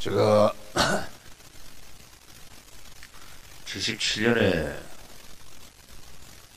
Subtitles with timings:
[0.00, 0.54] 제가
[3.66, 4.80] 77년에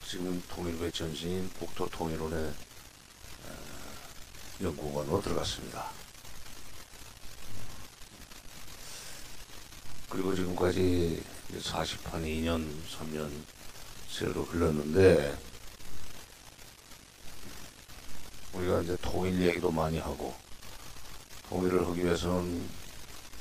[0.07, 2.53] 지금 통일부의 전신인 국토통일원의 어,
[4.61, 5.91] 연구원으로 들어갔습니다.
[10.07, 11.21] 그리고 지금까지
[11.51, 12.65] 40한 2년,
[12.97, 13.29] 3년
[14.09, 15.37] 세월로 흘렀는데
[18.53, 20.33] 우리가 이제 통일 얘기도 많이 하고
[21.49, 22.82] 통일을 하기 위해서는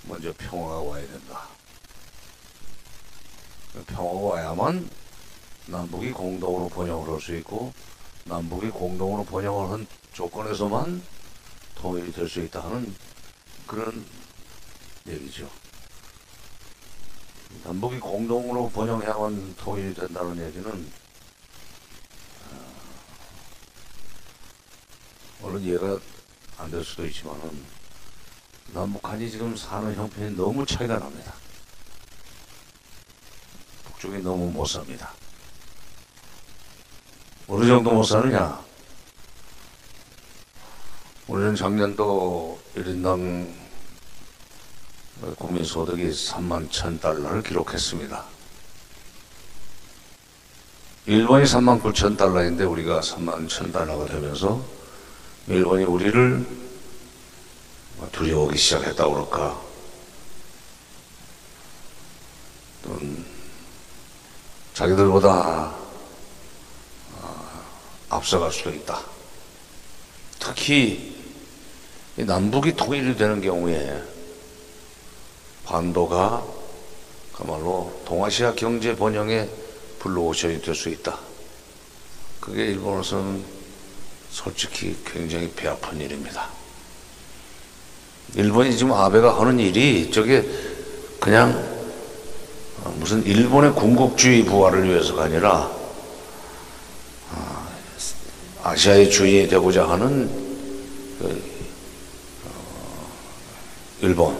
[0.04, 1.48] 먼저 평화가 와야 된다.
[3.86, 4.88] 평화가 와야만
[5.66, 7.72] 남북이 공동으로 번영을 할 수 있고
[8.24, 11.02] 남북이 공동으로 번영을 한 조건에서만
[11.76, 12.94] 통일이 될 수 있다 하는
[13.66, 14.04] 그런
[15.06, 15.48] 얘기죠.
[17.64, 20.92] 남북이 공동으로 번영해야만 통일이 된다는 얘기는
[25.40, 25.98] 물론 이해가
[26.58, 27.64] 안 될 수도 있지만은
[28.68, 31.34] 남북한이 지금 사는 형편이 너무 차이가 납니다.
[33.84, 35.12] 북쪽이 너무 못 삽니다.
[37.48, 38.60] 어느 정도 못 사느냐?
[41.28, 43.52] 우리는 작년도 1인당
[45.38, 48.24] 국민소득이 3만 1천 달러를 기록했습니다.
[51.06, 54.64] 일본이 3만 9천 달러인데 우리가 3만 1천 달러가 되면서
[55.48, 56.46] 일본이 우리를
[58.10, 59.60] 두려워하기 시작했다 그럴까?
[62.82, 63.24] 또는
[64.74, 65.74] 자기들보다
[67.14, 67.62] 어,
[68.08, 69.00] 앞서갈 수도 있다.
[70.38, 71.12] 특히
[72.16, 74.02] 남북이 통일이 되는 경우에
[75.64, 76.44] 반도가
[77.32, 79.48] 그야말로 동아시아 경제 번영의
[80.00, 81.18] 블루오션이 될수 있다.
[82.40, 83.44] 그게 일본으로서는
[84.30, 86.61] 솔직히 굉장히 배 아픈 일입니다.
[88.34, 90.48] 일본이 지금 아베가 하는 일이 저게
[91.20, 91.52] 그냥
[92.82, 95.70] 어, 무슨 일본의 군국주의 부활을 위해서가 아니라
[97.30, 97.68] 어,
[98.62, 100.28] 아시아의 주인이 되고자 하는
[101.18, 101.42] 그,
[102.44, 103.08] 어,
[104.00, 104.36] 일본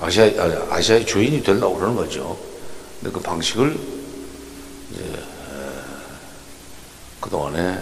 [0.00, 0.30] 아시아
[0.70, 2.36] 아시아의 주인이 되려고 그러는 거죠.
[3.00, 3.78] 근데 그 방식을
[7.20, 7.78] 그 동안에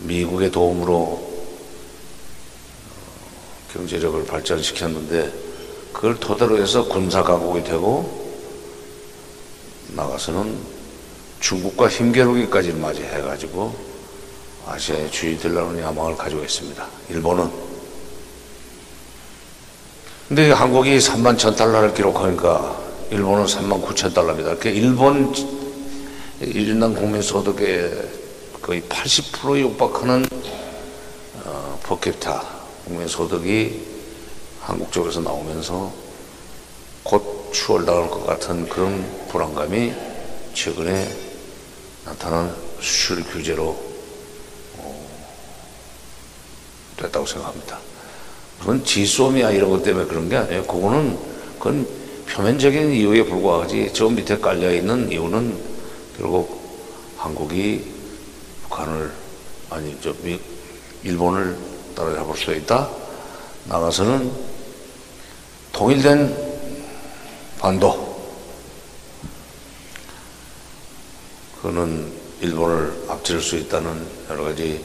[0.00, 1.29] 미국의 도움으로 어,
[3.72, 5.32] 경제력을 발전시켰는데
[5.92, 8.20] 그걸 토대로 해서 군사 강국이 되고
[9.88, 10.56] 나가서는
[11.40, 13.74] 중국과 힘겨루기까지 맞이해가지고
[14.66, 16.86] 아시아의 주의 되려는 야망을 가지고 있습니다.
[17.08, 17.50] 일본은.
[20.28, 22.78] 근데 한국이 3만 천 달러를 기록하니까
[23.10, 24.54] 일본은 3만 9천 달러입니다.
[24.54, 25.34] 그러니까 일본
[26.40, 27.90] 일인당 국민 소득의
[28.62, 30.24] 거의 80%에 육박하는
[31.44, 33.82] 어, 퍼캡타 국민 소득이
[34.60, 35.92] 한국 쪽에서 나오면서
[37.02, 39.92] 곧 추월당할 것 같은 그런 불안감이
[40.54, 41.08] 최근에
[42.04, 43.76] 나타난 수출 규제로
[44.78, 45.08] 어,
[46.96, 47.78] 됐다고 생각합니다.
[48.60, 50.64] 그건 지소미아 이런 것 때문에 그런 게 아니에요.
[50.66, 51.18] 그거는
[51.58, 51.86] 그건
[52.28, 55.58] 표면적인 이유에 불과하지 저 밑에 깔려 있는 이유는
[56.18, 56.60] 결국
[57.16, 57.84] 한국이
[58.62, 59.10] 북한을
[59.70, 60.38] 아니 저 미,
[61.02, 62.88] 일본을 따라잡을 수 있다.
[63.64, 64.32] 나가서는
[65.72, 66.36] 통일된
[67.58, 68.10] 반도
[71.62, 74.82] 그는 일본을 앞질 수 있다는 여러 가지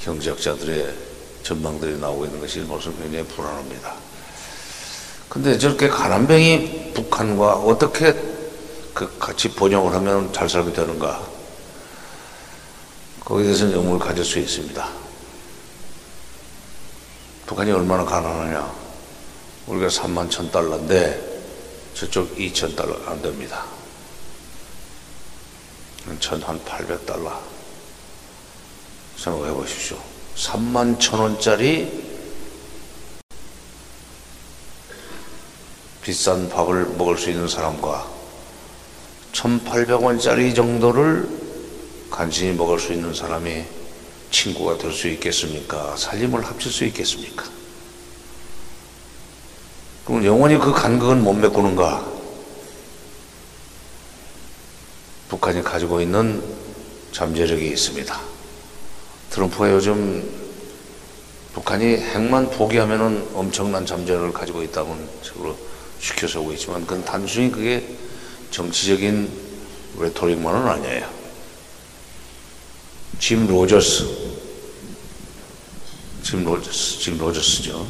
[0.00, 0.94] 경제학자들의
[1.42, 3.94] 전망들이 나오고 있는 것이 일본으로서 굉장히 불안합니다.
[5.28, 8.14] 근데 저렇게 가난뱅이 북한과 어떻게
[8.94, 11.26] 그 같이 번영을 하면 잘 살게 되는가?
[13.24, 15.01] 거기에 대해서는 의문을 가질 수 있습니다.
[17.46, 18.72] 북한이 얼마나 가난하냐.
[19.66, 21.32] 우리가 3만 천 달러인데
[21.94, 23.64] 저쪽 2천 달러 안 됩니다.
[26.18, 27.32] 천한 800달러.
[29.16, 29.96] 생각해 보십시오.
[30.36, 32.12] 3만 천 원짜리
[36.02, 38.10] 비싼 밥을 먹을 수 있는 사람과
[39.32, 41.28] 1,800원짜리 정도를
[42.10, 43.64] 간신히 먹을 수 있는 사람이
[44.32, 45.96] 친구가 될 수 있겠습니까?
[45.96, 47.44] 살림을 합칠 수 있겠습니까?
[50.04, 52.10] 그럼 영원히 그 간극은 못 메꾸는가?
[55.28, 56.42] 북한이 가지고 있는
[57.12, 58.20] 잠재력이 있습니다.
[59.30, 60.28] 트럼프가 요즘
[61.54, 65.56] 북한이 핵만 포기하면 엄청난 잠재력을 가지고 있다는 식으로
[66.00, 67.86] 시켜서 오고 있지만 그건 단순히 그게
[68.50, 69.30] 정치적인
[69.98, 71.08] 레토릭만은 아니에요.
[73.18, 74.21] 짐 로저스,
[76.22, 77.86] 짐 로저스, 짐 로저스죠.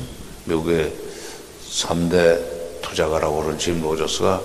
[0.46, 0.93] 미국의
[1.70, 4.40] 3대 투자가라고 하는 짐 로저스가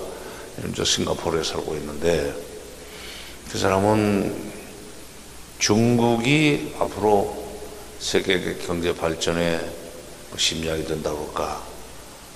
[0.60, 2.34] 현재 싱가포르에 살고 있는데
[3.50, 4.52] 그 사람은
[5.58, 7.48] 중국이 앞으로
[7.98, 9.60] 세계 경제 발전에
[10.36, 11.62] 심장이 된다고 할까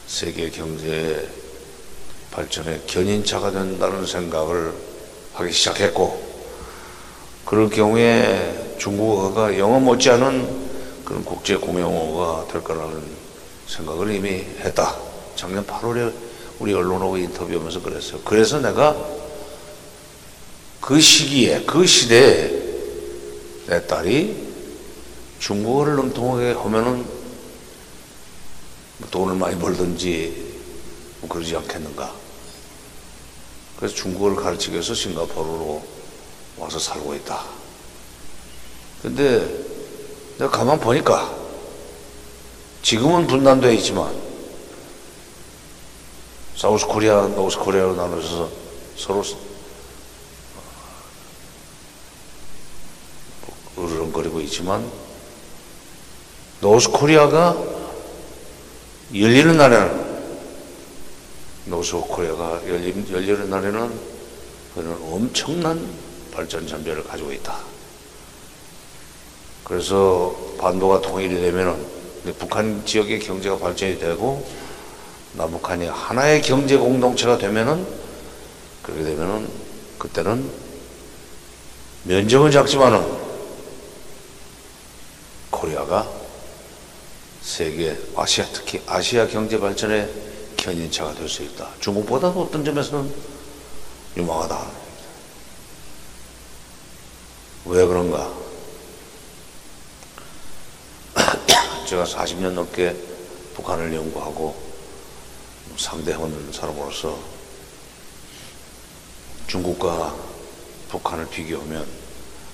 [0.07, 1.29] 세계 경제
[2.31, 4.73] 발전의 견인차가 된다는 생각을
[5.35, 6.33] 하기 시작했고
[7.45, 10.62] 그럴 경우에 중국어가 영어 못지않은
[11.05, 13.03] 그런 국제 공용어가 될 거라는
[13.67, 14.97] 생각을 이미 했다.
[15.37, 16.13] 작년 8월에
[16.59, 18.21] 우리 언론하고 인터뷰하면서 그랬어요.
[18.25, 18.97] 그래서 내가
[20.81, 22.63] 그 시기에, 그 시대에
[23.67, 24.53] 내 딸이
[25.39, 27.07] 중국어를 능통하게 하면은
[29.11, 30.53] 돈을 많이 벌든지
[31.21, 32.13] 뭐 그러지 않겠는가.
[33.77, 35.85] 그래서 중국어를 가르치기 위해서 싱가포르로
[36.57, 37.45] 와서 살고 있다.
[39.03, 39.72] 근데
[40.39, 41.35] 내가 가만 보니까
[42.83, 44.15] 지금은 분단되어 있지만
[46.57, 48.51] South Korea, North Korea로 나눠서
[48.97, 49.23] 서로
[53.79, 54.89] 으르렁거리고 있지만
[56.61, 57.57] North Korea가
[59.15, 60.13] 열리는 날에는
[61.67, 64.01] North Korea가 열리, 열리는 날에는
[64.75, 65.87] 그는 엄청난
[66.33, 67.72] 발전 잠재를 가지고 있다.
[69.73, 71.87] 그래서 반도가 통일이 되면은
[72.39, 74.47] 북한 지역의 경제가 발전이 되고
[75.33, 77.87] 남북한이 하나의 경제 공동체가 되면은
[78.83, 79.49] 그렇게 되면은
[79.97, 80.47] 그때는
[82.03, 83.03] 면적은 작지만은
[85.51, 86.07] 코리아가
[87.41, 90.07] 세계 아시아 특히 아시아 경제 발전의
[90.59, 91.71] 견인차가 될 수 있다.
[91.81, 93.11] 중국보다도 어떤 점에서는
[94.19, 94.67] 유망하다.
[97.65, 98.52] 왜 그런가?
[101.87, 102.97] 제가 40년 넘게
[103.55, 104.55] 북한을 연구하고
[105.77, 107.19] 상대하는 사람으로서
[109.47, 110.15] 중국과
[110.89, 111.87] 북한을 비교하면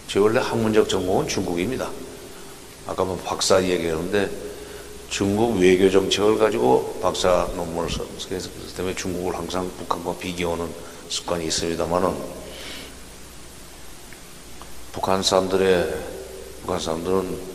[0.06, 1.90] 제 원래 학문적 전공은 중국입니다.
[2.86, 4.30] 아까 뭐 박사 얘기했는데
[5.10, 8.06] 중국 외교 정책을 가지고 박사 논문을 써서
[8.76, 10.72] 때문에 중국을 항상 북한과 비교하는
[11.08, 12.14] 습관이 있습니다만은
[14.92, 15.94] 북한 사람들의
[16.62, 17.47] 북한 사람들은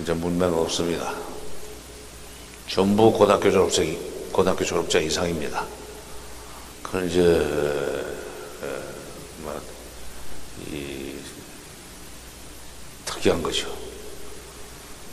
[0.00, 1.14] 이제 문명 없습니다.
[2.68, 3.98] 전부 고등학교 졸업생
[4.32, 5.64] 고등학교 졸업자 이상입니다.
[6.82, 7.22] 그건 이제
[9.38, 9.60] 뭐,
[10.70, 11.14] 이
[13.06, 13.74] 특이한 거죠.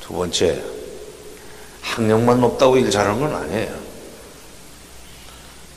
[0.02, 0.62] 두 번째
[1.82, 3.84] 학력만 높다고 일 잘하는 건 아니에요.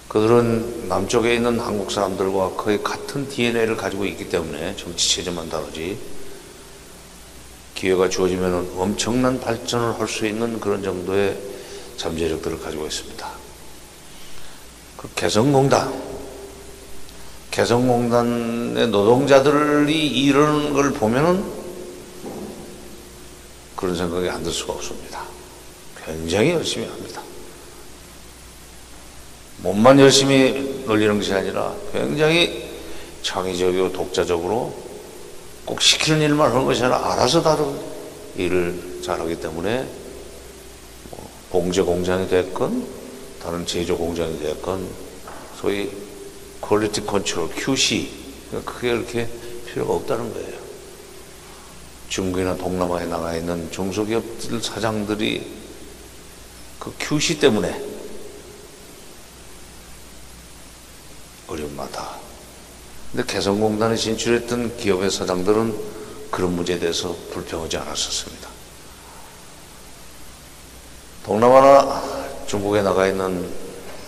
[0.08, 6.15] 그들은 남쪽에 있는 한국 사람들과 거의 같은 DNA를 가지고 있기 때문에 정치 체제만 다르지
[7.76, 11.38] 기회가 주어지면 엄청난 발전을 할 수 있는 그런 정도의
[11.96, 13.28] 잠재력들을 가지고 있습니다.
[14.96, 15.92] 그 개성공단,
[17.50, 21.44] 개성공단의 노동자들이 이러는 걸 보면은
[23.76, 25.22] 그런 생각이 안 들 수가 없습니다.
[26.04, 27.20] 굉장히 열심히 합니다.
[29.58, 32.70] 몸만 열심히 놀리는 것이 아니라 굉장히
[33.22, 34.85] 창의적이고 독자적으로
[35.66, 37.76] 꼭 시키는 일만 하는 것이 아니라 알아서 다른
[38.36, 39.82] 일을 잘하기 때문에
[41.10, 42.86] 뭐 봉제 공장이 됐건
[43.42, 44.88] 다른 제조 공장이 됐건
[45.60, 45.90] 소위
[46.60, 48.08] quality control QC
[48.64, 49.28] 그게 그렇게
[49.66, 50.56] 필요가 없다는 거예요.
[52.08, 55.44] 중국이나 동남아에 나가 있는 중소기업들 사장들이
[56.78, 57.84] 그 QC 때문에
[61.48, 62.15] 어려움 많다.
[63.12, 65.96] 근데 개성공단에 진출했던 기업의 사장들은
[66.30, 68.48] 그런 문제에 대해서 불평하지 않았었습니다.
[71.24, 72.02] 동남아나
[72.46, 73.50] 중국에 나가 있는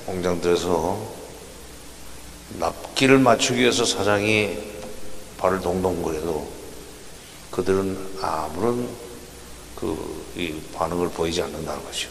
[0.07, 1.19] 공장들에서
[2.59, 4.57] 납기를 맞추기 위해서 사장이
[5.39, 6.49] 발을 동동거려도
[7.51, 8.89] 그들은 아무런
[9.75, 12.11] 그이 반응을 보이지 않는다는 것이죠.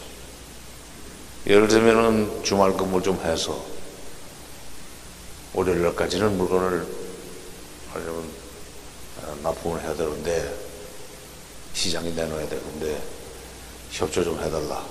[1.46, 3.64] 예를 들면은 주말 근무 좀 해서
[5.58, 6.86] 월요일 날까지는 물건을
[7.90, 8.24] 하려면
[9.42, 10.54] 납품을 해야 되는데
[11.74, 13.02] 시장에 내놓아야 되는데
[13.90, 14.86] 협조 좀 해달라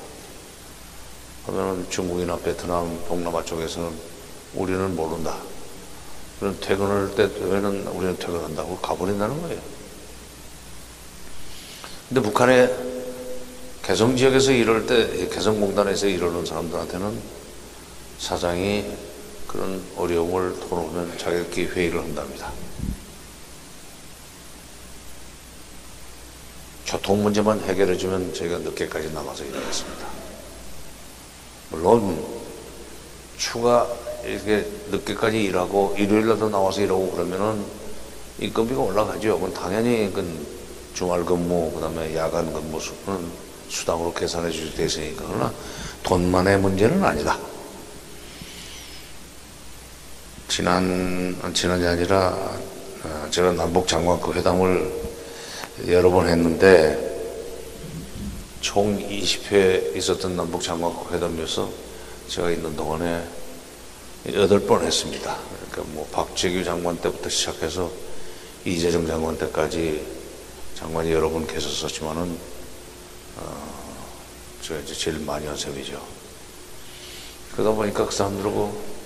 [1.45, 3.89] 하면은 중국이나 베트남, 동남아 쪽에서는
[4.55, 5.37] 우리는 모른다.
[6.41, 9.61] 그럼 퇴근할 때 되면은 우리는 퇴근한다고 가버린다는 거예요.
[12.09, 12.75] 근데 북한의
[13.83, 17.21] 개성 지역에서 이럴 때, 개성공단에서 이러는 사람들한테는
[18.19, 19.06] 사장이
[19.47, 22.51] 그런 어려움을 토로하면 자기들끼리 회의를 한답니다.
[26.85, 30.07] 교통 문제만 해결해주면 저희가 늦게까지 남아서 일하겠습니다.
[31.69, 32.25] 물론
[33.37, 33.87] 추가
[34.25, 37.63] 이렇게 늦게까지 일하고 일요일날도 나와서 일하고 그러면은
[38.39, 39.39] 인건비가 올라가죠.
[39.39, 40.45] 그건 당연히 그
[40.93, 43.29] 주말 근무 그다음에 야간 근무 수는
[43.69, 45.53] 수당으로 계산해 주실 때 있으니까 그러나
[46.03, 47.37] 돈만의 문제는 아니다.
[50.47, 52.29] 지난 지난이 아니라
[53.03, 54.91] 어, 제가 남북 장관급 회담을
[55.87, 56.97] 여러 번 했는데
[58.61, 61.69] 총 20회 있었던 남북 장관급 회담에서
[62.29, 63.23] 제가 있는 동안에
[64.33, 65.37] 여덟 번 했습니다.
[65.69, 67.91] 그러니까 뭐 박재규 장관 때부터 시작해서
[68.65, 70.05] 이재정 장관 때까지
[70.75, 72.37] 장관이 여러 분 계셨었지만은
[73.37, 74.07] 어,
[74.61, 76.01] 제가 이제 제일 많이 한 셈이죠.
[77.53, 78.96] 그러다 보니까 그 사람들하고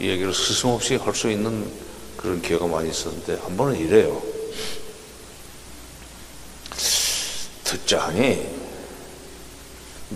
[0.00, 1.70] 이 얘기를 스승없이 할 수 있는
[2.16, 4.22] 그런 기회가 많이 있었는데 한 번은 이래요.
[7.64, 8.46] 듣자 하니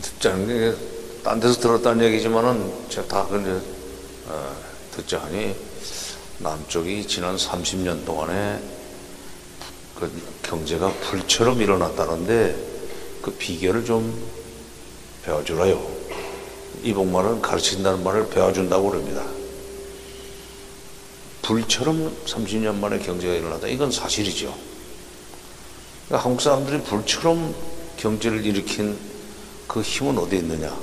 [0.00, 3.62] 듣자는 게 딴 데서 들었다는 얘기지만은 제가 다 그냥
[4.28, 4.56] 어,
[4.94, 5.56] 듣자 하니
[6.36, 8.60] 남쪽이 지난 30년 동안에
[9.94, 10.12] 그
[10.42, 12.54] 경제가 불처럼 일어났다는데
[13.22, 14.14] 그 비결을 좀
[15.22, 15.82] 배워주라요.
[16.82, 19.24] 이복만은 가르친다는 말을 배워준다고 그럽니다.
[21.44, 23.68] 불처럼 30년 만에 경제가 일어났다.
[23.68, 24.54] 이건 사실이죠.
[26.06, 27.54] 그러니까 한국 사람들이 불처럼
[27.98, 28.98] 경제를 일으킨
[29.68, 30.74] 그 힘은 어디 있느냐?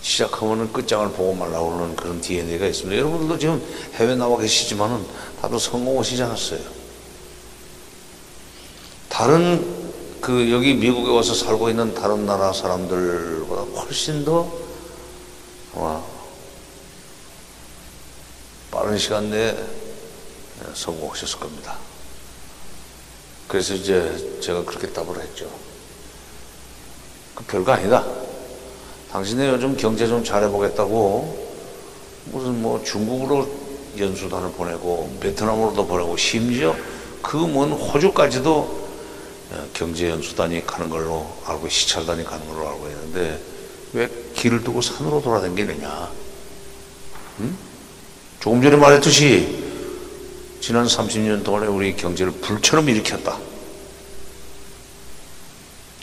[0.00, 2.98] 시작하면은 끝장을 보고 말라고 그러는 그런 DNA가 있습니다.
[2.98, 3.62] 여러분들도 지금
[3.94, 5.04] 해외 나와 계시지만은
[5.42, 6.60] 다들 성공하시지 않았어요.
[9.10, 9.86] 다른
[10.20, 14.50] 그 여기 미국에 와서 살고 있는 다른 나라 사람들보다 훨씬 더
[15.74, 16.15] 아마
[18.76, 19.56] 빠른 시간 내에
[20.74, 21.78] 성공하셨을 겁니다.
[23.48, 25.48] 그래서 이제 제가 그렇게 답을 했죠.
[27.34, 28.04] 그 별거 아니다.
[29.10, 31.46] 당신네 요즘 경제 좀 잘해보겠다고
[32.26, 33.48] 무슨 뭐 중국으로
[33.96, 36.76] 연수단을 보내고 베트남으로도 보내고 심지어
[37.22, 38.88] 그 먼 호주까지도
[39.72, 43.40] 경제 연수단이 가는 걸로 알고 시찰단이 가는 걸로 알고 있는데
[43.94, 46.10] 왜 길을 두고 산으로 돌아다니느냐?
[47.40, 47.56] 응?
[48.40, 49.64] 조금 전에 말했듯이
[50.60, 53.38] 지난 30년 동안에 우리 경제를 불처럼 일으켰다.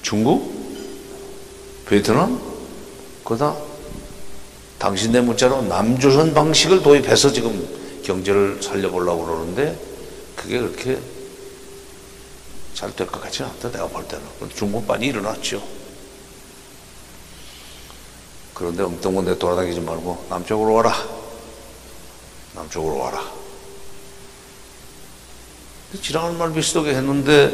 [0.02, 0.54] 중국?
[1.88, 2.40] 베트남?
[3.24, 3.56] 그다
[4.78, 7.66] 당신네 문자로 남조선 방식을 도입해서 지금
[8.04, 9.80] 경제를 살려보려고 그러는데
[10.36, 11.00] 그게 그렇게
[12.74, 14.26] 잘 될 것 같지는 않다 내가 볼 때는
[14.56, 15.64] 중국 많이 일어났죠
[18.54, 20.94] 그런데 엉뚱한 데 돌아다니지 말고 남쪽으로 와라
[22.54, 23.32] 남쪽으로 와라
[26.02, 27.50] 지난한 말 비슷하게 했는데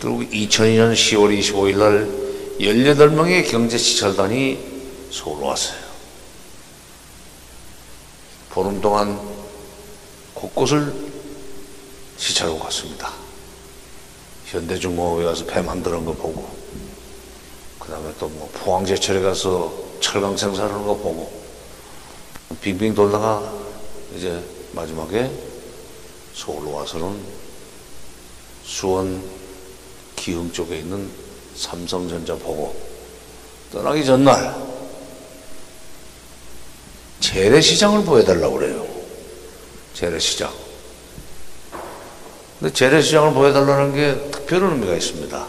[0.00, 2.28] 그리고 2002년 10월 25일 날
[2.60, 4.58] 18명의 경제시찰단이
[5.10, 5.78] 서울 왔어요.
[8.50, 9.18] 보름 동안
[10.34, 10.92] 곳곳을
[12.16, 13.12] 시찰하고 갔습니다.
[14.46, 16.48] 현대중공업에 가서 배 만드는 거 보고,
[17.78, 21.30] 그 다음에 또 뭐 포항제철에 가서 철강 생산하는 거 보고,
[22.60, 23.57] 빙빙 돌다가
[24.16, 25.30] 이제 마지막에
[26.34, 27.20] 서울로 와서는
[28.64, 29.22] 수원
[30.16, 31.10] 기흥 쪽에 있는
[31.54, 32.74] 삼성전자 보고
[33.72, 34.54] 떠나기 전날
[37.20, 38.86] 재래시장을 보여달라고 그래요.
[39.94, 40.52] 재래시장.
[42.58, 45.46] 근데 재래시장을 보여달라는 게 특별한 의미가 있습니다.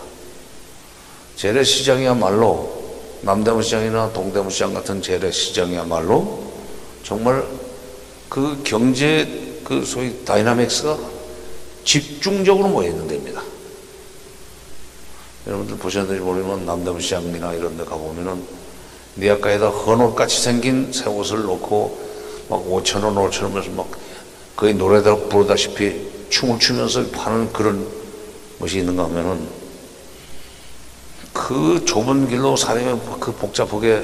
[1.35, 2.79] 재래시장이야말로
[3.21, 6.51] 남대문시장이나 동대문시장 같은 재래시장이야말로
[7.03, 7.45] 정말
[8.29, 10.97] 그 경제 그 소위 dynamics가
[11.83, 13.41] 집중적으로 모여 있는 데입니다.
[15.47, 18.43] 여러분들 보셨는지 모르지만 남대문시장이나 이런 데 가보면은
[19.17, 22.09] 리어카에다 헌옷같이 생긴 새 옷을 놓고
[22.49, 23.89] 막 5천 원, 5천 원 면서 막
[24.55, 27.87] 거의 노래다 부르다시피 춤을 추면서 파는 그런
[28.59, 29.47] 것이 있는가 하면은
[31.33, 34.03] 그 좁은 길로 사람이 그 복잡하게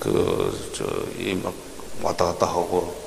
[0.00, 0.84] 그, 저,
[1.20, 1.52] 이 막
[2.02, 3.05] 왔다 갔다 하고, 어,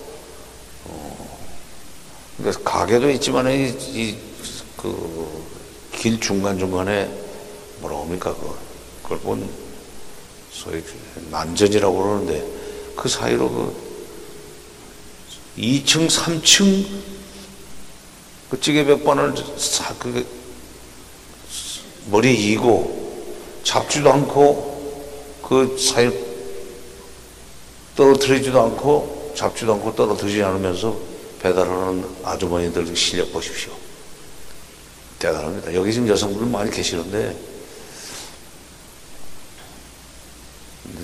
[2.39, 4.17] 그러니까 가게도 있지만 이, 이,
[4.77, 5.45] 그,
[5.93, 7.09] 길 중간 중간에
[7.79, 8.33] 뭐라 합니까?
[8.33, 8.55] 그걸,
[9.03, 9.49] 그걸 본
[10.51, 10.81] 소위
[11.29, 12.45] 난전이라고 그러는데
[12.95, 13.89] 그 사이로 그
[15.57, 16.85] 2층, 3층
[18.49, 20.25] 그 찌개백반을 사, 그
[22.09, 23.25] 머리에 이고
[23.63, 26.09] 잡지도 않고 그 사이
[27.95, 31.08] 떨어뜨리지도 않고 잡지도 않고 떨어뜨리지 않으면서
[31.39, 33.71] 배달하는 아주머니들 실력 보십시오.
[35.19, 35.73] 대단합니다.
[35.73, 37.35] 여기 지금 여성분들 많이 계시는데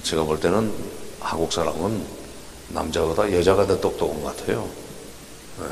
[0.03, 0.71] 제가 볼 때는
[1.19, 2.05] 한국 사람은
[2.69, 4.69] 남자보다 여자가 더 똑똑한 것 같아요.
[5.59, 5.65] 네.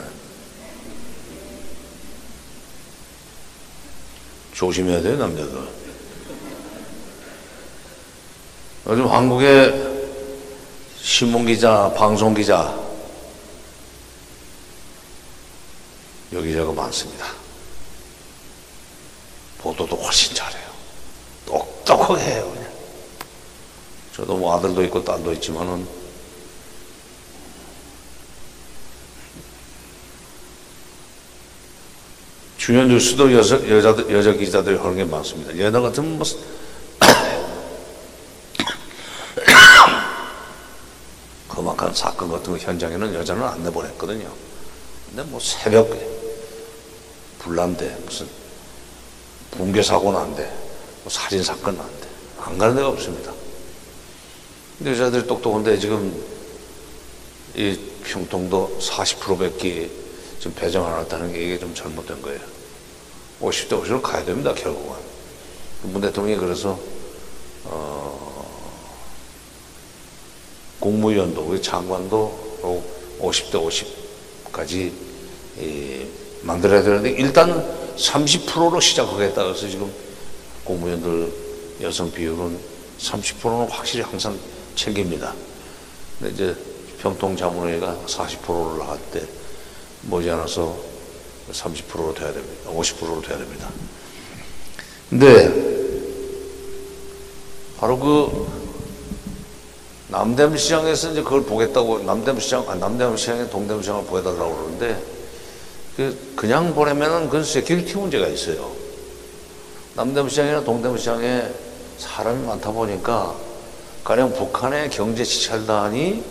[4.53, 5.67] 조심해야 돼요, 남자들.
[8.87, 9.93] 요즘 한국의
[11.01, 12.82] 신문기자, 방송기자,
[16.33, 17.27] 여기저기 많습니다.
[19.59, 20.67] 보도도 훨씬 잘해요.
[21.45, 22.71] 똑똑하게 해요, 그냥.
[24.15, 25.87] 저도 뭐 아들도 있고 딸도 있지만은
[32.57, 35.57] 주요 뉴스도 여자, 여자, 여자 기자들이 하는 게 많습니다.
[35.59, 36.25] 여자 같은 뭐,
[41.49, 44.31] 험악한 사건 같은 거 현장에는 여자는 안 내보냈거든요.
[45.09, 46.12] 근데 뭐 새벽에
[47.43, 48.27] 불난데 무슨
[49.51, 50.43] 붕괴 사고 난데
[51.03, 52.07] 뭐 살인 사건 난데
[52.39, 53.33] 안 가는 데가 없습니다.
[54.77, 56.13] 근데 여자들이 똑똑한데 지금
[57.55, 59.89] 이 평통도 40%밖에
[60.39, 62.39] 좀 배정 안 했다는 게 이게 좀 잘못된 거예요.
[63.41, 64.95] 50대 50으로 가야 됩니다, 결국은.
[65.83, 66.79] 문 대통령이 그래서,
[67.65, 68.73] 어,
[70.79, 73.83] 국무위원도, 우리 장관도 50대
[74.51, 74.91] 50까지
[75.59, 76.05] 이,
[76.43, 77.65] 만들어야 되는데, 일단
[77.97, 79.43] 30%로 시작하겠다.
[79.43, 79.91] 그래서 지금
[80.63, 81.31] 국무위원들
[81.81, 82.57] 여성 비율은
[82.99, 84.37] 30%는 확실히 항상
[84.75, 85.33] 챙깁니다.
[86.19, 86.55] 근데 이제
[87.01, 89.21] 평통자문회가 40%를 나갈 때
[90.03, 90.77] 머지않아서
[91.51, 92.71] 30%로 돼야 됩니다.
[92.71, 93.69] 50%로 돼야 됩니다.
[95.09, 95.73] 근데
[97.77, 98.47] 바로 그
[100.07, 105.03] 남대문시장에서 이제 그걸 보겠다고 남대문시장 아 남대문시장에 동대문시장을 보여달라고 그러는데
[105.95, 108.71] 그 그냥 보내면은 그건 security 문제가 있어요.
[109.95, 111.43] 남대문 시장이나 동대문 시장에
[111.99, 113.35] 사람이 많다 보니까
[114.03, 116.23] 가령 북한의 경제 시찰단이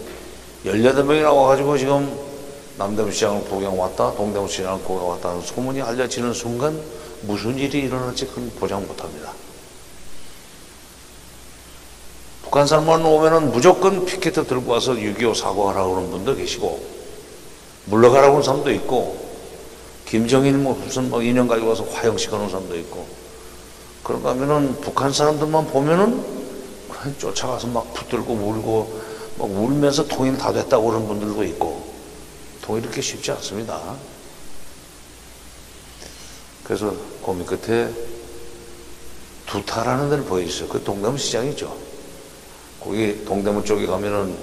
[0.64, 2.12] 18명이 나 와가지고 지금
[2.76, 6.80] 남대문 시장을 구경 왔다, 동대문 시장을 구경 왔다는 소문이 알려지는 순간
[7.22, 9.32] 무슨 일이 일어날지 그건 보장 못 합니다.
[12.42, 16.84] 북한 사람만 오면은 무조건 피켓 들고 와서 6.25 사과하라고 하는 분도 계시고,
[17.86, 19.21] 물러가라고 하는 사람도 있고,
[20.12, 23.06] 김정일 뭐 무슨 뭐 인형 가지고 와서 화형식 하는 사람도 있고,
[24.02, 26.22] 그런가 하면은 북한 사람들만 보면은
[27.18, 29.00] 쫓아가서 막 붙들고 울고,
[29.38, 31.90] 막 울면서 통일 다 됐다고 그러는 분들도 있고,
[32.60, 33.80] 통일 이렇게 쉽지 않습니다.
[36.62, 37.90] 그래서 고민 끝에
[39.46, 40.68] 두타라는 데를 보여주세요.
[40.68, 41.74] 그 동대문 시장이죠.
[42.80, 44.36] 거기 동대문 쪽에 가면은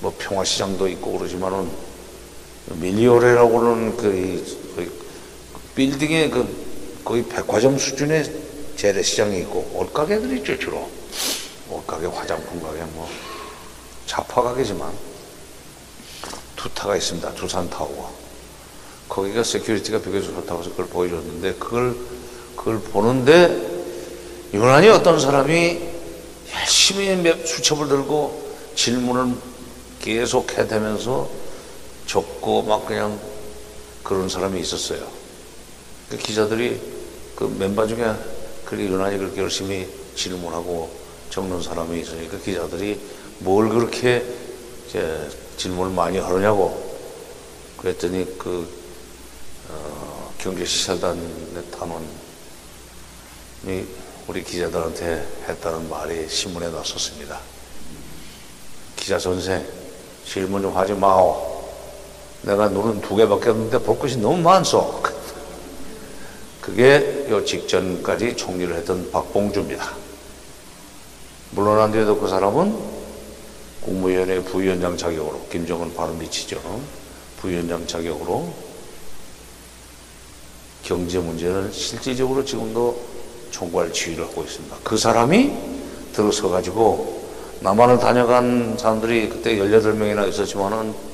[0.00, 1.93] 뭐 평화시장도 있고 그러지만은
[2.66, 4.02] 밀리오레라고 하는 그,
[4.76, 4.92] 그
[5.74, 6.46] 빌딩에 그
[7.04, 8.24] 거의 백화점 수준의
[8.76, 10.88] 재래시장이 있고 옷가게들이 있죠 주로.
[11.70, 13.08] 옷가게 화장품 가게 뭐.
[14.06, 14.92] 잡화 가게지만
[16.56, 18.14] 두타가 있습니다 두산 타워
[19.08, 21.96] 거기가 security가 비교적 좋다고 해서 그걸 보여줬는데 그걸
[22.54, 23.74] 그걸 보는데
[24.52, 25.80] 유난히 어떤 사람이
[26.54, 29.34] 열심히 수첩을 들고 질문을
[30.00, 31.28] 계속 해대면서
[32.06, 33.18] 적고 막 그냥
[34.02, 35.06] 그런 사람이 있었어요.
[36.10, 36.80] 그 기자들이
[37.34, 38.14] 그 멤버 중에
[38.64, 40.90] 그리 유난히 그렇게 열심히 질문하고
[41.30, 43.00] 적는 사람이 있으니까 기자들이
[43.38, 44.24] 뭘 그렇게
[44.86, 46.94] 이제 질문을 많이 하느냐고
[47.78, 48.68] 그랬더니 그
[49.68, 52.06] 어, 경제시찰단의 단원이
[54.26, 57.40] 우리 기자들한테 했다는 말이 신문에 났었습니다.
[58.96, 59.66] 기자 선생,
[60.24, 61.53] 질문 좀 하지 마오.
[62.44, 65.02] 내가 눈은 두 개밖에 없는데 볼 것이 너무 많소.
[66.60, 69.92] 그게 요 직전까지 총리를 했던 박봉주입니다.
[71.50, 72.74] 물러난 뒤에도 그 사람은
[73.82, 76.60] 국무위원회 부위원장 자격으로, 김정은 바로 미치죠.
[77.38, 78.52] 부위원장 자격으로
[80.82, 82.98] 경제 문제는 실질적으로 지금도
[83.50, 84.76] 총괄 지휘를 하고 있습니다.
[84.82, 85.52] 그 사람이
[86.12, 87.22] 들어서 가지고
[87.60, 91.13] 남한을 다녀간 사람들이 그때 18명이나 있었지만은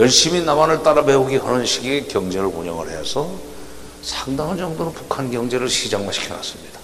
[0.00, 3.38] 열심히 남한을 따라 배우기 하는 식의 경제를 운영을 해서
[4.00, 6.80] 상당한 정도로 북한 경제를 시장화 시켜 놨습니다.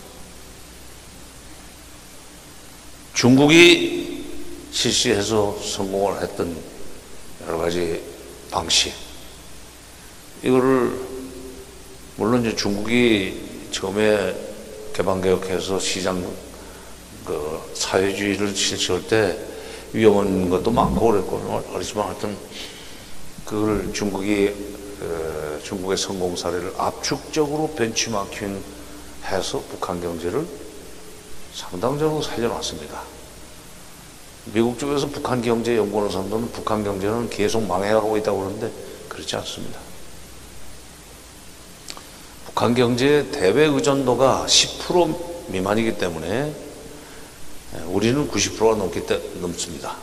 [3.14, 4.22] 중국이
[4.70, 6.54] 실시해서 성공을 했던
[7.46, 8.02] 여러 가지
[8.50, 8.92] 방식,
[10.42, 11.00] 이거를
[12.16, 14.34] 물론 이제 중국이 처음에
[14.92, 16.22] 개방개혁해서 시장
[17.24, 19.38] 그 사회주의를 실시할 때
[19.94, 22.36] 위험한 것도 많고 그랬고 그렇지만 하여튼
[23.46, 24.52] 그걸 중국이
[24.98, 28.62] 그 중국의 성공 사례를 압축적으로 벤치마킹
[29.24, 30.46] 해서 북한 경제를
[31.54, 33.00] 상당적으로 살려놨습니다.
[34.52, 38.70] 미국 쪽에서 북한 경제 연구하는 사람들은 북한 경제는 계속 망해가고 있다고 그러는데
[39.08, 39.80] 그렇지 않습니다.
[42.46, 46.54] 북한 경제의 대외 의존도가 10% 미만이기 때문에
[47.86, 49.96] 우리는 90%가 넘기 때, 넘습니다.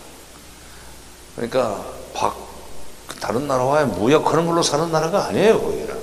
[1.35, 2.37] 그러니까 박,
[3.23, 5.95] 다른 나라와의 무역하는 걸로 사는 나라가 아니에요, 거기는.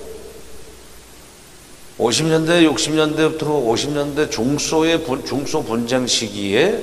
[1.99, 6.83] 50년대, 60년대부터 50년대 중소의 분, 중소 분쟁 시기에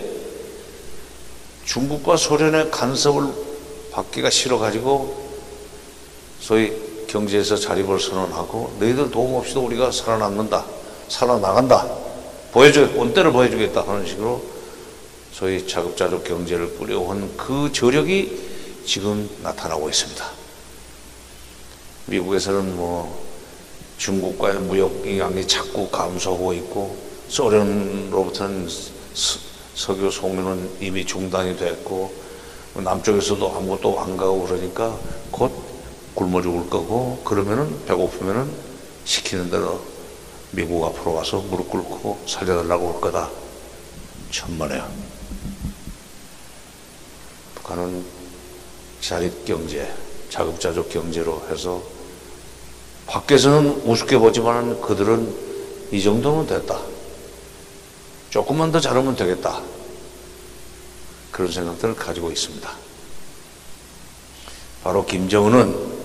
[1.65, 3.34] 중국과 소련의 간섭을
[3.91, 5.28] 받기가 싫어가지고
[6.39, 6.71] 소위
[7.08, 10.65] 경제에서 자립을 선언하고 너희들 도움 없이도 우리가 살아남는다,
[11.08, 11.89] 살아나간다,
[12.52, 14.43] 보여줘, 온때를 보여주겠다 하는 식으로
[15.32, 18.47] 소위 자급자족 경제를 꾸려온 그 저력이
[18.88, 20.26] 지금 나타나고 있습니다.
[22.06, 23.21] 미국에서는 뭐
[23.97, 26.97] 중국과의 무역 인강이 자꾸 감소하고 있고
[27.28, 28.69] 소련으로부터는
[29.76, 32.13] 석유 송유는 이미 중단이 됐고
[32.76, 34.97] 남쪽에서도 아무것도 안 가고 그러니까
[35.32, 35.52] 곧
[36.15, 38.50] 굶어 죽을 거고 그러면은 배고프면은
[39.04, 39.82] 시키는 대로
[40.52, 43.30] 미국 앞으로 와서 무릎 꿇고 살려달라고 할 거다.
[44.32, 44.89] 천만에요.
[47.56, 48.17] 북한은
[49.02, 49.92] 자립 경제,
[50.30, 51.82] 자급자족 경제로 해서
[53.08, 55.34] 밖에서는 우습게 보지만 그들은
[55.92, 56.80] 이 정도는 됐다.
[58.30, 59.62] 조금만 더 잘하면 되겠다.
[61.32, 62.70] 그런 생각들을 가지고 있습니다.
[64.84, 65.98] 바로 김정은은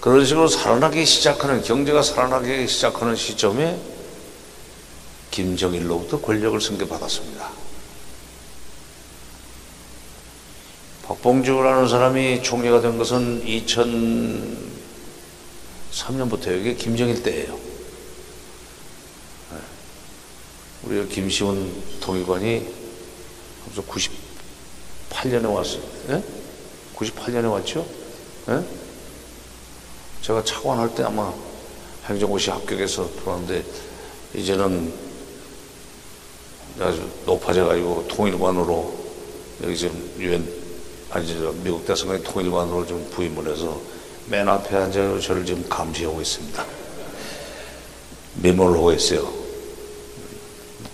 [0.00, 3.78] 그런 식으로 살아나기 시작하는, 경제가 살아나기 시작하는 시점에
[5.30, 7.53] 김정일로부터 권력을 승계받았습니다.
[11.06, 13.44] 박봉주라는 사람이 총리가 된 것은
[15.92, 17.58] 2003년부터 이게 김정일 때예요.
[20.84, 22.66] 우리 김시원 통일관이
[23.76, 25.82] 98년에 왔어요.
[26.10, 26.22] 예?
[26.94, 27.86] 98년에 왔죠?
[28.48, 28.64] 예?
[30.22, 31.32] 제가 차관할 때 아마
[32.06, 33.64] 행정고시 합격해서 들어왔는데
[34.34, 34.92] 이제는
[36.80, 39.04] 아주 높아져가지고 통일관으로
[39.62, 40.63] 여기 지금 유엔
[41.14, 43.80] 아니 저 미국 대사관의 통일관으로 좀 부임을 해서
[44.26, 46.66] 맨 앞에 앉아 저를 지금 감시하고 있습니다.
[48.42, 49.32] 메모를 하고 있어요.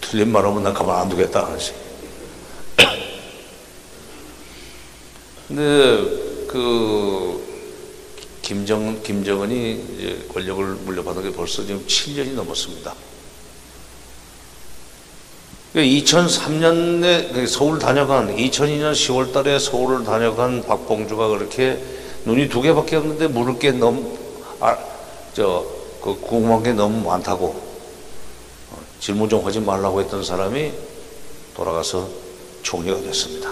[0.03, 1.73] 틀린 말 하면 난 가만 안 두겠다 하지.
[5.49, 7.43] 근데 그
[8.43, 12.95] 김정 김정은이 권력을 물려받은 게 벌써 지금 7년이 넘었습니다.
[15.75, 21.83] 2003년에 그러니까 서울 다녀간 2002년 10월 달에 서울을 다녀간 박봉주가 그렇게
[22.25, 24.19] 눈이 두 개밖에 없는데 물을 게 너무
[24.59, 24.77] 아,
[25.33, 27.71] 저그 궁금한 게 너무 많다고
[28.99, 30.73] 질문 좀 하지 말라고 했던 사람이
[31.55, 32.09] 돌아가서
[32.63, 33.51] 총리가 됐습니다.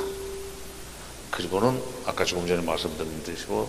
[1.31, 3.69] 그리고는 아까 조금 전에 말씀드린 대로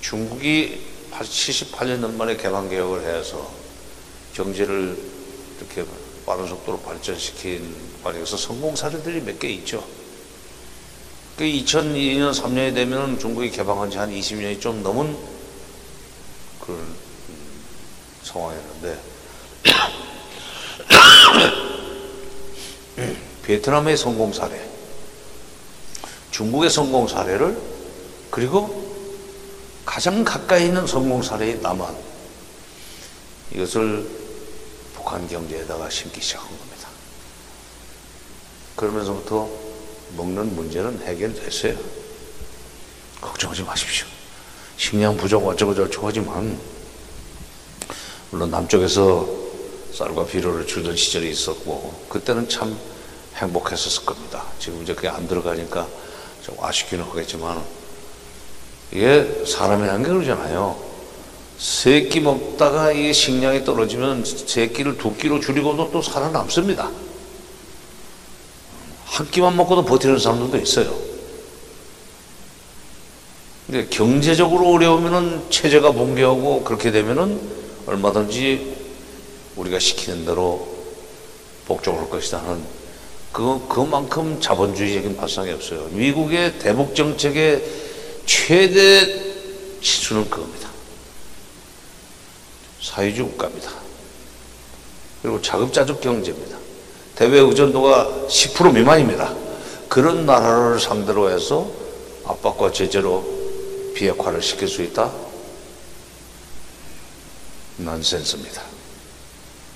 [0.00, 0.80] 중국이
[1.12, 3.50] 78년 만에 개방개혁을 해서
[4.34, 4.98] 경제를
[5.58, 5.84] 이렇게
[6.26, 9.84] 빠른 속도로 발전시킨 과정에서 성공 사례들이 몇 개 있죠.
[11.36, 15.16] 그 2002년, 3년이 되면 중국이 개방한 지 한 20년이 좀 넘은
[16.60, 16.94] 그런
[18.22, 18.98] 상황이었는데
[23.42, 24.60] 베트남의 성공 사례,
[26.30, 27.60] 중국의 성공 사례를
[28.30, 28.82] 그리고
[29.84, 31.94] 가장 가까이 있는 성공 사례인 남한
[33.52, 34.23] 이것을
[35.04, 36.88] 북한 경제에다가 심기 시작한 겁니다.
[38.74, 39.46] 그러면서부터
[40.16, 41.76] 먹는 문제는 해결됐어요.
[43.20, 44.06] 걱정하지 마십시오.
[44.78, 46.58] 식량 부족 어쩌고저쩌고 하지만
[48.30, 49.28] 물론 남쪽에서
[49.92, 52.76] 쌀과 비료를 주던 시절이 있었고 그때는 참
[53.36, 54.46] 행복했었을 겁니다.
[54.58, 55.86] 지금 이제 그게 안 들어가니까
[56.42, 57.62] 좀 아쉽기는 하겠지만
[58.90, 60.93] 이게 사람이라는 게 그러잖아요.
[61.58, 66.90] 세 끼 먹다가 이 식량이 떨어지면 세 끼를 두 끼로 줄이고도 또 살아남습니다.
[69.04, 70.92] 한 끼만 먹고도 버티는 사람들도 있어요.
[73.66, 77.40] 근데 경제적으로 어려우면은 체제가 붕괴하고 그렇게 되면은
[77.86, 78.74] 얼마든지
[79.56, 80.66] 우리가 시키는 대로
[81.66, 82.62] 복종할 것이다 하는
[83.32, 85.88] 그, 그만큼 자본주의적인 발상이 없어요.
[85.92, 87.64] 미국의 대북 정책의
[88.26, 89.22] 최대
[89.80, 90.73] 치수는 그겁니다.
[92.84, 93.70] 사회주의 국가입니다.
[95.22, 96.58] 그리고 자급자족 경제입니다.
[97.14, 99.34] 대외 의존도가 10% 미만입니다.
[99.88, 101.70] 그런 나라를 상대로 해서
[102.26, 103.24] 압박과 제재로
[103.94, 105.10] 비핵화를 시킬 수 있다?
[107.78, 108.62] 난센스입니다.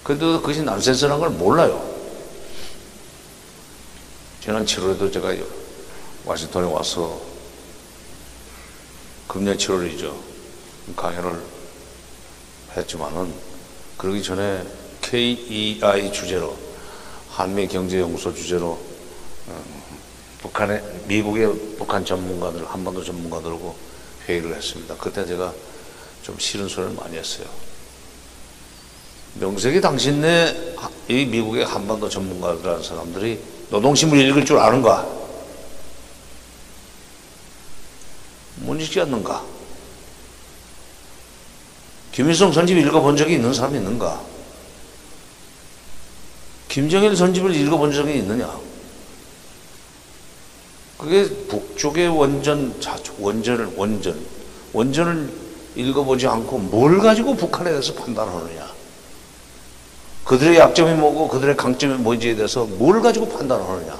[0.05, 1.83] 그래도 그것이 난센스라는 걸 몰라요.
[4.43, 5.35] 지난 7월에도 제가
[6.27, 7.21] 와싱턴에 와서
[9.27, 10.13] 금년 7월이죠.
[10.95, 11.58] 강연을
[12.79, 13.33] 했지만은
[13.97, 14.65] 그러기 전에
[15.03, 16.57] KEI 주제로
[17.31, 18.79] 한미 경제 연구소 주제로
[19.49, 19.63] 음,
[20.41, 23.77] 북한의 미국의 북한 전문가들 한반도 전문가들하고
[24.27, 24.95] 회의를 했습니다.
[24.97, 25.53] 그때 제가
[26.23, 27.47] 좀 싫은 소리를 많이 했어요.
[29.35, 30.75] 명색이 당신네
[31.09, 35.07] 이 미국의 한반도 전문가들이라는 사람들이 노동신문 읽을 줄 아는가?
[38.57, 39.58] 못 읽지 않는가?
[42.19, 44.21] 김일성 전집 읽어본 적이 있는 사람이 있는가?
[46.69, 48.59] 김정일 전집을 읽어본 적이 있느냐?
[50.99, 52.75] 그게 북쪽의 원전,
[53.21, 54.21] 원전을, 원전,
[54.73, 55.33] 원전을
[55.77, 58.69] 읽어보지 않고 뭘 가지고 북한에 대해서 판단하느냐?
[60.25, 63.97] 그들의 약점이 뭐고 그들의 강점이 뭔지에 대해서 뭘 가지고 판단하느냐?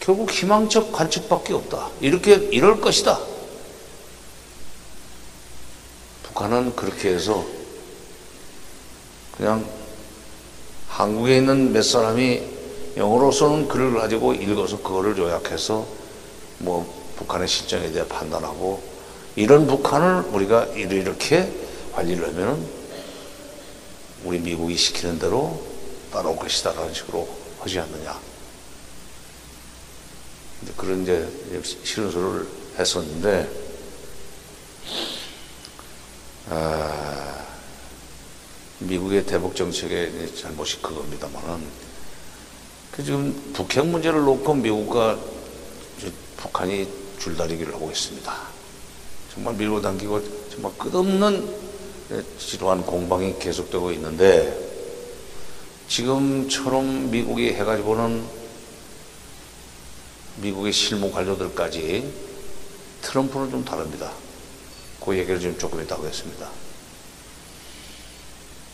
[0.00, 1.90] 결국 희망적 관측밖에 없다.
[2.00, 3.33] 이렇게 이럴 것이다.
[6.34, 7.44] 북한은 그렇게 해서
[9.36, 9.64] 그냥
[10.88, 12.42] 한국에 있는 몇 사람이
[12.96, 15.86] 영어로서는 글을 가지고 읽어서 그거를 요약해서
[16.58, 18.82] 뭐 북한의 실정에 대해 판단하고
[19.36, 21.52] 이런 북한을 우리가 이렇게
[21.92, 22.66] 관리를 하면은
[24.24, 25.62] 우리 미국이 시키는 대로
[26.12, 27.28] 따라올 것이다라는 식으로
[27.60, 28.18] 하지 않느냐.
[30.76, 31.28] 그런 이제
[31.84, 33.63] 싫은 소리를 했었는데,
[36.50, 37.46] 아,
[38.80, 41.64] 미국의 대북 정책의 잘못이 그겁니다만은,
[42.92, 45.18] 그 지금 북핵 문제를 놓고 미국과
[46.36, 46.86] 북한이
[47.18, 48.36] 줄다리기를 하고 있습니다.
[49.32, 51.64] 정말 밀고 당기고 정말 끝없는
[52.38, 54.56] 지루한 공방이 계속되고 있는데
[55.88, 58.24] 지금처럼 미국이 해가지고는
[60.36, 62.12] 미국의 실무 관료들까지
[63.02, 64.12] 트럼프는 좀 다릅니다.
[65.04, 66.48] 그 얘기를 지금 조금 이따 하겠습니다.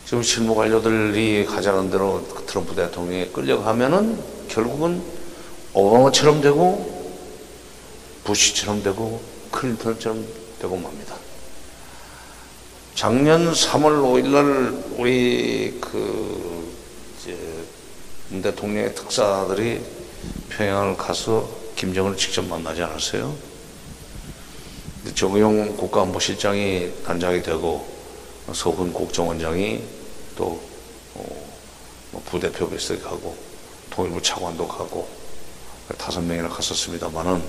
[0.05, 5.01] 지금 실무 관료들이 하자는 대로 트럼프 대통령이 끌려가면은 결국은
[5.73, 7.11] 오바마처럼 되고
[8.23, 10.25] 부시처럼 되고 클린턴처럼
[10.59, 11.15] 되고 맙니다.
[12.95, 16.71] 작년 3월 5일 날 우리 그
[18.41, 19.81] 대통령의 특사들이
[20.49, 23.50] 평양을 가서 김정은을 직접 만나지 않았어요.
[25.15, 27.85] 정의용 국가안보실장이 단장이 되고
[28.53, 29.81] 서훈 국정원장이
[30.35, 30.59] 또
[31.15, 31.25] 어,
[32.11, 33.35] 뭐 부대표 배석하고
[33.89, 35.07] 통일부 차관도 가고
[35.97, 37.41] 다섯 명이나 갔었습니다만은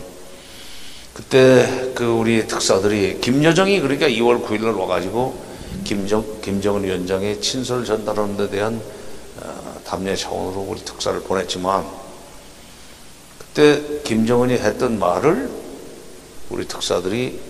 [1.14, 5.52] 그때 그 우리 특사들이 김여정이 그러니까 2월 9일 날 와가지고
[5.84, 8.80] 김정 김정은 위원장의 친서를 전달하는 데 대한
[9.40, 11.86] 어, 담례 차원으로 우리 특사를 보냈지만
[13.38, 15.61] 그때 김정은이 했던 말을
[16.52, 17.40] 우리 특사들이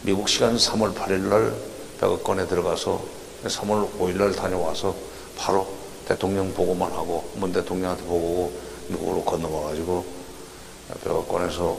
[0.00, 1.54] 미국 시간 3월 8일 날
[2.00, 3.04] 백악관에 들어가서
[3.44, 4.96] 3월 5일 날 다녀와서
[5.36, 5.70] 바로
[6.08, 10.06] 대통령 보고만 하고 문 대통령한테 보고 미국으로 건너가 가지고
[11.04, 11.78] 백악관에서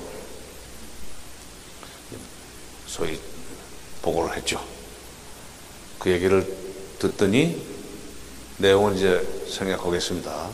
[2.86, 3.20] 소위
[4.04, 4.64] 보고를 했죠.
[5.98, 6.46] 그 얘기를
[7.00, 7.60] 듣더니
[8.58, 10.50] 내용은 이제 생략하겠습니다.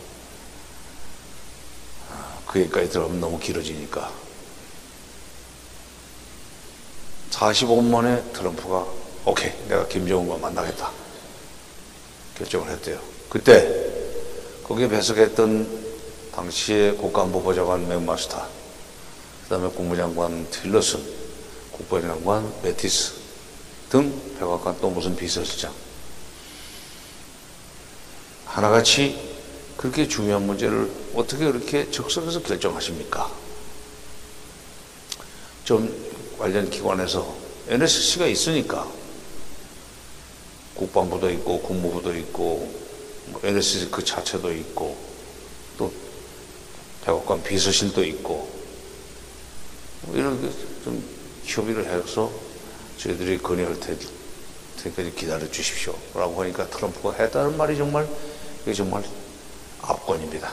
[2.47, 4.22] 그 얘기까지 들어가면 너무 길어지니까.
[7.33, 8.85] 45분 만에 트럼프가
[9.25, 10.91] 오케이 내가 김정은과 만나겠다
[12.37, 12.99] 결정을 했대요.
[13.29, 13.91] 그때
[14.63, 15.83] 거기에 배석했던
[16.33, 18.47] 당시의 국가안보보좌관 맥마스터
[19.43, 21.03] 그 다음에 국무장관 틸러슨
[21.71, 23.13] 국방장관 메티스
[23.89, 25.73] 등 백악관 또 무슨 비서실장
[28.45, 29.33] 하나같이
[29.77, 33.29] 그렇게 중요한 문제를 어떻게 그렇게 적석에서 결정하십니까?
[35.63, 36.12] 좀
[36.43, 37.33] 관련 기관에서
[37.69, 38.85] NSC가 있으니까
[40.75, 42.69] 국방부도 있고 국무부도 있고
[43.27, 44.97] 뭐 NSC 그 자체도 있고
[45.77, 45.89] 또
[47.05, 48.49] 백악관 비서실도 있고
[50.01, 50.37] 뭐 이런
[50.83, 51.01] 좀
[51.45, 52.29] 협의를 해서
[52.97, 58.05] 저희들이 건의할 테니까 기다려 주십시오 라고 하니까 트럼프가 했다는 말이 정말
[58.63, 59.01] 이게 정말
[59.81, 60.51] 압권입니다.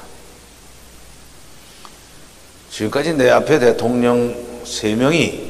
[2.70, 5.49] 지금까지 내 앞에 대통령 3명이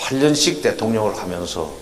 [0.00, 1.72] 8년씩 대통령을 하면서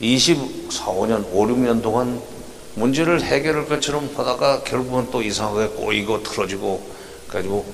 [0.00, 2.22] 24, 5년, 5, 6년 동안
[2.76, 6.88] 문제를 해결할 것처럼 하다가 결국은 또 이상하게 꼬이고 틀어지고
[7.26, 7.66] 가지고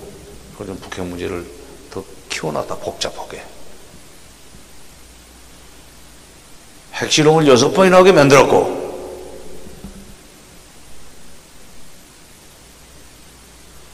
[0.56, 1.44] 그런 북핵 문제를
[1.90, 3.42] 더 키워놨다 복잡하게.
[6.94, 8.84] 핵실험을 여섯 번이나 하게 만들었고.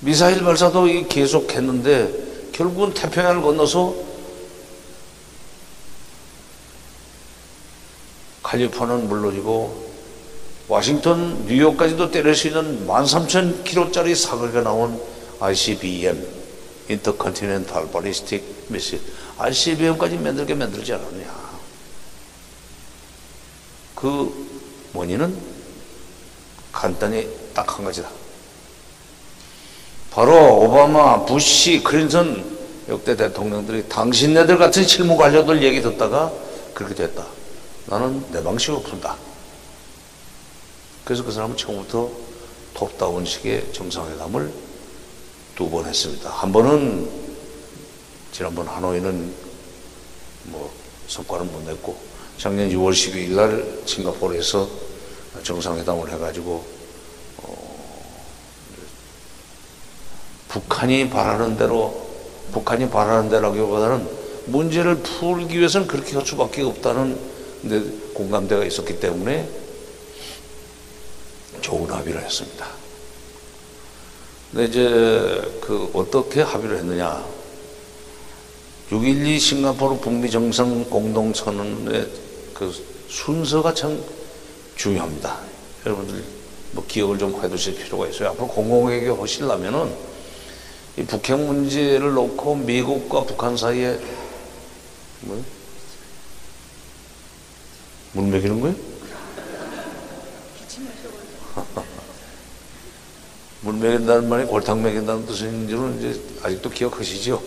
[0.01, 3.95] 미사일 발사도 이 계속했는데 결국은 태평양을 건너서
[8.43, 9.91] 칼리포니아는 물론이고
[10.69, 15.01] 워싱턴, 뉴욕까지도 때릴 수 있는 13,000km짜리 사거리가 나온
[15.41, 16.27] ICBM,
[16.89, 19.01] 인터컨티넨탈 발리스틱 미실,
[19.39, 21.51] ICBM까지 만들게 만들지 않았냐.
[23.95, 25.37] 그 원인은
[26.73, 28.20] 간단히 딱 한 가지다.
[30.11, 36.33] 바로 오바마, 부시, 클린턴 역대 대통령들이 당신네들 같은 실무 관료들 얘기 듣다가
[36.75, 37.25] 그렇게 됐다.
[37.87, 39.17] 나는 내 방식으로 푼다.
[41.05, 42.11] 그래서 그 사람은 처음부터
[42.75, 44.53] 톱다운 식의 정상회담을
[45.57, 46.31] 두 번 했습니다.
[46.31, 47.09] 한 번은
[48.33, 49.35] 지난번 하노이는
[50.45, 50.73] 뭐
[51.07, 51.97] 성과는 못 냈고
[52.39, 54.67] 작년 6월 12일 날 싱가포르에서
[55.43, 56.65] 정상회담을 해가지고
[60.51, 62.09] 북한이 바라는 대로
[62.53, 64.09] 북한이 바라는 대로라기보다는
[64.47, 67.19] 문제를 풀기 위해서는 그렇게 할 수밖에 없다는
[68.15, 69.49] 공감대가 있었기 때문에
[71.61, 72.67] 좋은 합의를 했습니다.
[74.51, 77.25] 근데 이제 그 어떻게 합의를 했느냐?
[78.91, 82.09] 6.12 싱가포르 북미 정상 공동선언의
[82.55, 82.75] 그
[83.09, 84.03] 순서가 참
[84.75, 85.39] 중요합니다.
[85.87, 86.25] 여러분들
[86.73, 88.31] 뭐 기억을 좀 해두실 필요가 있어요.
[88.31, 90.10] 앞으로 공공외교 하시려면은
[91.01, 93.99] 이 북핵 문제를 놓고 미국과 북한 사이에
[95.23, 95.43] 뭐?
[98.13, 98.77] 물 먹이는 거예요?
[103.63, 107.43] 물 먹인다는 말이 골탕 먹인다는 뜻인지는 이제 아직도 기억하시죠?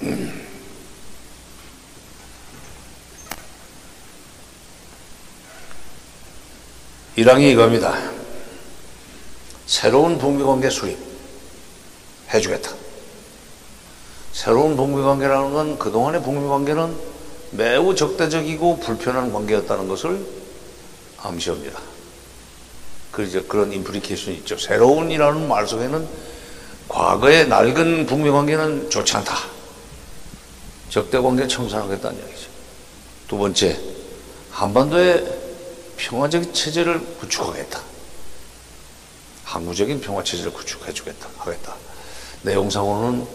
[7.16, 8.23] 일항이 이겁니다.
[9.66, 10.98] 새로운 북미관계 수립
[12.32, 12.70] 해주겠다.
[14.32, 17.14] 새로운 북미관계라는 건 그동안의 북미관계는
[17.52, 20.24] 매우 적대적이고 불편한 관계였다는 것을
[21.18, 21.78] 암시합니다.
[23.12, 24.58] 그래서 그런 임플리케이션이 있죠.
[24.58, 26.06] 새로운이라는 말 속에는
[26.88, 29.36] 과거의 낡은 북미 관계는 좋지 않다.
[30.90, 32.48] 적대 관계 청산하겠다는 이야기죠.
[33.28, 33.78] 두 번째,
[34.50, 35.24] 한반도의
[35.96, 37.93] 평화적 체제를 구축하겠다.
[39.44, 41.28] 항구적인 평화 체제를 구축해 주겠다.
[41.36, 41.74] 하겠다.
[42.42, 43.26] 내용상으로는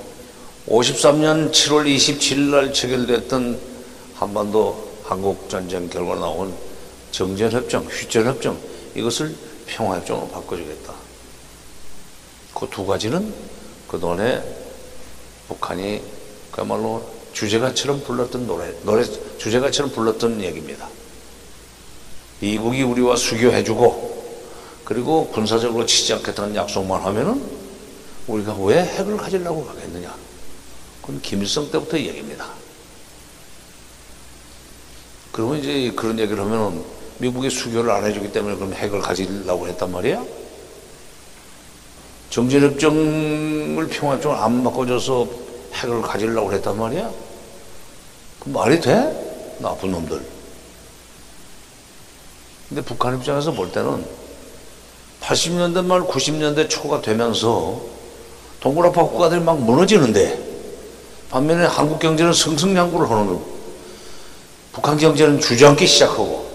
[0.68, 3.60] 53년 7월 27일 날 체결됐던
[4.16, 6.54] 한반도 한국 전쟁 결과 나온
[7.12, 8.60] 정전협정, 휴전협정
[8.96, 9.36] 이것을
[9.68, 10.94] 평화협정으로 바꿔주겠다.
[12.54, 13.34] 그 두 가지는
[13.88, 14.44] 그동안에
[15.48, 16.02] 북한이
[16.52, 19.04] 그야말로 주제가처럼 불렀던 노래, 노래
[19.38, 20.88] 주제가처럼 불렀던 얘기입니다.
[22.42, 24.09] 미국이 우리와 수교해주고
[24.90, 27.48] 그리고 군사적으로 치지 않겠다는 약속만 하면은
[28.26, 30.16] 우리가 왜 핵을 가지려고 하겠느냐.
[31.00, 32.50] 그건 김일성 때부터 얘기입니다.
[35.32, 36.84] 그러면 이제 그런 얘기를 하면은
[37.20, 40.26] 미국이 수교를 안 해주기 때문에 그럼 핵을 가지려고 했단 말이야?
[42.32, 45.28] 정전협정을 평화협정을 안 바꿔줘서
[45.74, 47.12] 핵을 가지려고 했단 말이야?
[48.40, 49.56] 그 말이 돼?
[49.60, 50.20] 나쁜 놈들.
[52.70, 54.19] 근데 북한 입장에서 볼 때는
[55.22, 57.82] 80년대 말 90년대 초가 되면서
[58.60, 60.48] 동굴아파 국가들이 막 무너지는데
[61.30, 63.60] 반면에 한국 경제는 승승장구를 하는 거고
[64.72, 66.50] 북한 경제는 주저앉기 시작하고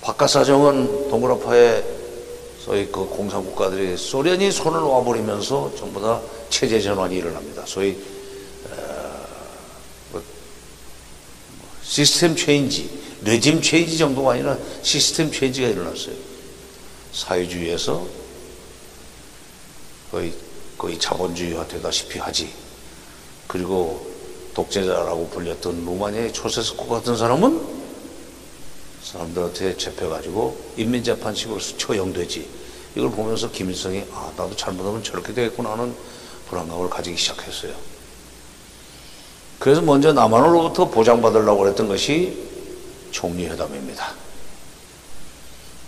[0.00, 1.84] 바깥 사정은 동그라파의
[2.64, 7.62] 소위 그 공산국가들이 소련이 손을 놔버리면서 전부 다 체제 전환이 일어납니다.
[7.66, 7.96] 소위
[8.70, 9.26] 어,
[10.12, 10.22] 뭐,
[11.82, 12.90] system change,
[13.24, 16.29] regime change 정도가 아니라 system change가 일어났어요.
[17.12, 18.06] 사회주의에서
[20.10, 20.32] 거의
[20.80, 22.50] 거의 자본주의화 되다시피 하지.
[23.46, 24.10] 그리고
[24.54, 27.80] 독재자라고 불렸던 루마니아의 차우셰스쿠 같은 사람은
[29.02, 32.48] 사람들한테 잡혀가지고 인민재판식으로 처형되지.
[32.96, 35.94] 이걸 보면서 김일성이 아 나도 잘못하면 저렇게 되겠구나 하는
[36.48, 37.74] 불안감을 가지기 시작했어요.
[39.58, 42.48] 그래서 먼저 남한으로부터 보장받으려고 했던 것이
[43.10, 44.14] 총리회담입니다.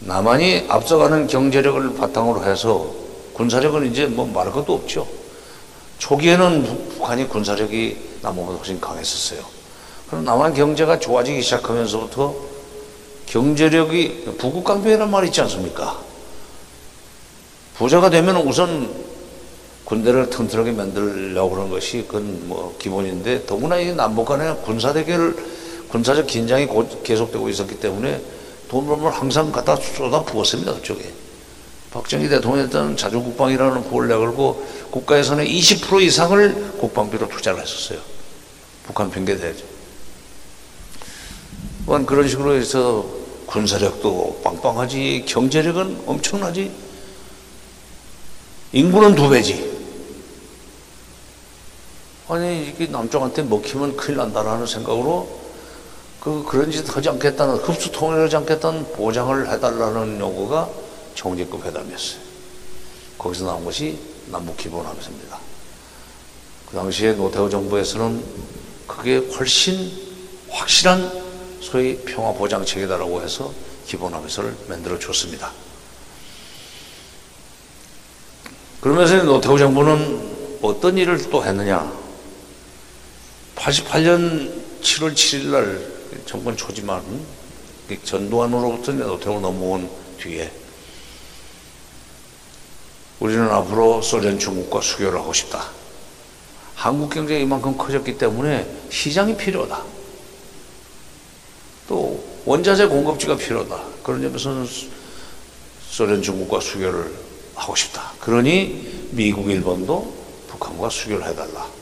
[0.04, 2.92] 남한이 앞서가는 경제력을 바탕으로 해서
[3.34, 5.06] 군사력은 이제 뭐 말할 것도 없죠.
[5.98, 9.40] 초기에는 북한이 군사력이 남한보다 훨씬 강했었어요.
[10.08, 12.34] 그럼 남한 경제가 좋아지기 시작하면서부터
[13.26, 15.98] 경제력이 부국강병이라는 말이 있지 않습니까?
[17.76, 18.90] 부자가 되면 우선
[19.84, 25.36] 군대를 튼튼하게 만들려고 하는 것이 그건 뭐 기본인데 더구나 이 남북 간의 군사 대결
[25.88, 26.68] 군사적 긴장이
[27.04, 28.20] 계속되고 있었기 때문에
[28.72, 31.12] 돈을 항상 갖다 쏟아 부었습니다 그쪽에
[31.90, 37.98] 박정희 대통령 때는 자주국방이라는 부를 내걸고 국가 예산의 20% 이상을 국방비로 투자를 했었어요.
[38.84, 39.66] 북한 핑계 대죠.
[41.84, 43.04] 또한 그런 식으로 해서
[43.44, 46.72] 군사력도 빵빵하지, 경제력은 엄청나지,
[48.72, 49.70] 인구는 두 배지.
[52.28, 55.41] 아니, 이게 남쪽한테 먹히면 큰일 난다라는 생각으로
[56.22, 60.70] 그, 그런 짓 하지 않겠다는, 흡수 통일하지 않겠다는 보장을 해달라는 요구가
[61.16, 62.20] 정제급 회담이었어요.
[63.18, 65.36] 거기서 나온 것이 남북 기본 합의서입니다.
[66.70, 68.24] 그 당시에 노태우 정부에서는
[68.86, 69.90] 그게 훨씬
[70.48, 71.10] 확실한
[71.60, 73.52] 소위 평화 보장 체계다라고 해서
[73.84, 75.50] 기본 합의서를 만들어 줬습니다.
[78.80, 81.92] 그러면서 노태우 정부는 어떤 일을 또 했느냐.
[83.56, 84.52] 88년
[84.82, 85.91] 7월 7일 날
[86.26, 87.02] 정권 초지만
[88.04, 90.50] 전두환으로부터 노태우 넘어온 뒤에
[93.20, 95.70] 우리는 앞으로 소련 중국과 수교를 하고 싶다.
[96.74, 99.82] 한국 경제가 이만큼 커졌기 때문에 시장이 필요하다.
[101.88, 103.80] 또 원자재 공급지가 필요하다.
[104.02, 104.66] 그런 점에서는
[105.88, 107.14] 소련 중국과 수교를
[107.54, 108.12] 하고 싶다.
[108.18, 110.12] 그러니 미국, 일본도
[110.48, 111.81] 북한과 수교를 해달라.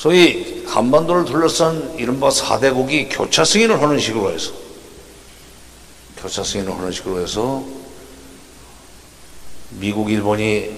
[0.00, 4.50] 소위 한반도를 둘러싼 이른바 4대국이 교차 승인을 하는 식으로 해서
[6.16, 7.62] 교차 승인을 하는 식으로 해서
[9.78, 10.70] 미국, 일본이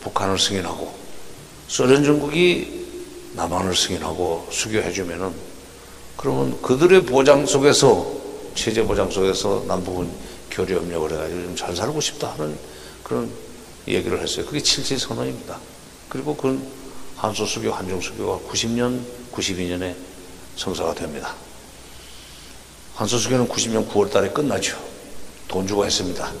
[0.00, 0.92] 북한을 승인하고
[1.68, 2.84] 소련, 중국이
[3.34, 5.32] 남한을 승인하고 수교해주면은
[6.16, 8.10] 그러면 그들의 보장 속에서
[8.56, 10.10] 체제 보장 속에서 남북은
[10.50, 12.58] 교류 협력을 해가지고 좀 잘 살고 싶다 하는
[13.04, 13.30] 그런
[13.86, 14.44] 얘기를 했어요.
[14.46, 15.60] 그게 칠칠 선언입니다.
[16.08, 16.60] 그리고 그
[17.18, 19.02] 한소 수교, 한중 수교가 90년,
[19.32, 19.96] 92년에
[20.54, 21.34] 성사가 됩니다.
[22.94, 24.78] 한소 수교는 90년 9월 달에 끝나죠.
[25.48, 26.32] 돈 주고 했습니다.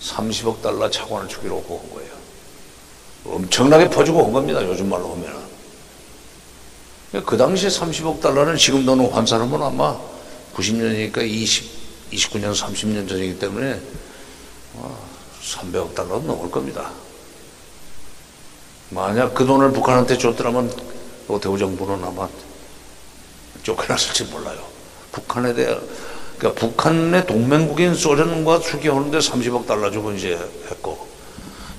[0.00, 2.12] 30억 달러 차관을 주기로 한 거예요.
[3.26, 4.64] 엄청나게 퍼주고 온 겁니다.
[4.64, 5.38] 요즘 말로 하면은.
[7.26, 10.00] 그 당시에 30억 달러는 지금 돈으로 환산하면 아마
[10.54, 13.78] 90년이니까 20, 29년, 30년 전이기 때문에
[15.42, 16.90] 300억 달러 넘을 겁니다.
[18.90, 20.72] 만약 그 돈을 북한한테 줬더라면
[21.26, 22.28] 노태우 정부는 아마
[23.62, 24.58] 쫓겨났을지 몰라요.
[25.12, 25.76] 북한에 대해
[26.38, 30.38] 그러니까 북한의 동맹국인 소련과 수교하는데 30억 달러 주고 이제
[30.70, 31.06] 했고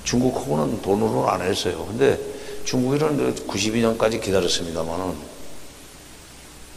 [0.04, 1.84] 중국하고는 돈으로 안 했어요.
[1.86, 2.18] 근데
[2.64, 5.14] 중국인은 92년까지 기다렸습니다만은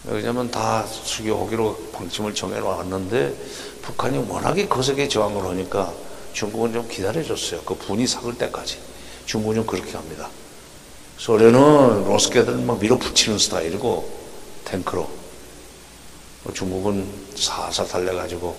[0.06, 3.36] 왜냐면 다 수교하기로 방침을 정해놨는데
[3.84, 5.94] 북한이 워낙에 거세게 저항을 하니까
[6.34, 7.62] 중국은 좀 기다려줬어요.
[7.62, 8.93] 그 분이 삭을 때까지.
[9.26, 10.30] 중국은 그렇게 합니다.
[11.18, 14.10] 소련은 로스케들 막 밀어붙이는 스타일이고
[14.66, 15.10] 탱크로
[16.54, 18.56] 중국은 살살 달려가지고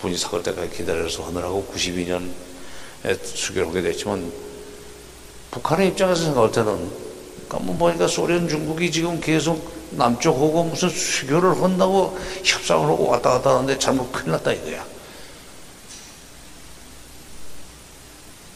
[0.00, 4.32] 분이 삭을 때까지 기다려서 하느라고 92년에 수교를 하게 됐지만
[5.50, 6.90] 북한의 입장에서 생각할 때는
[7.48, 13.78] 가만 보니까 소련 중국이 지금 계속 남쪽하고 무슨 수교를 한다고 협상을 하고 왔다 갔다 하는데
[13.78, 14.84] 잘못 큰일 났다 이거야.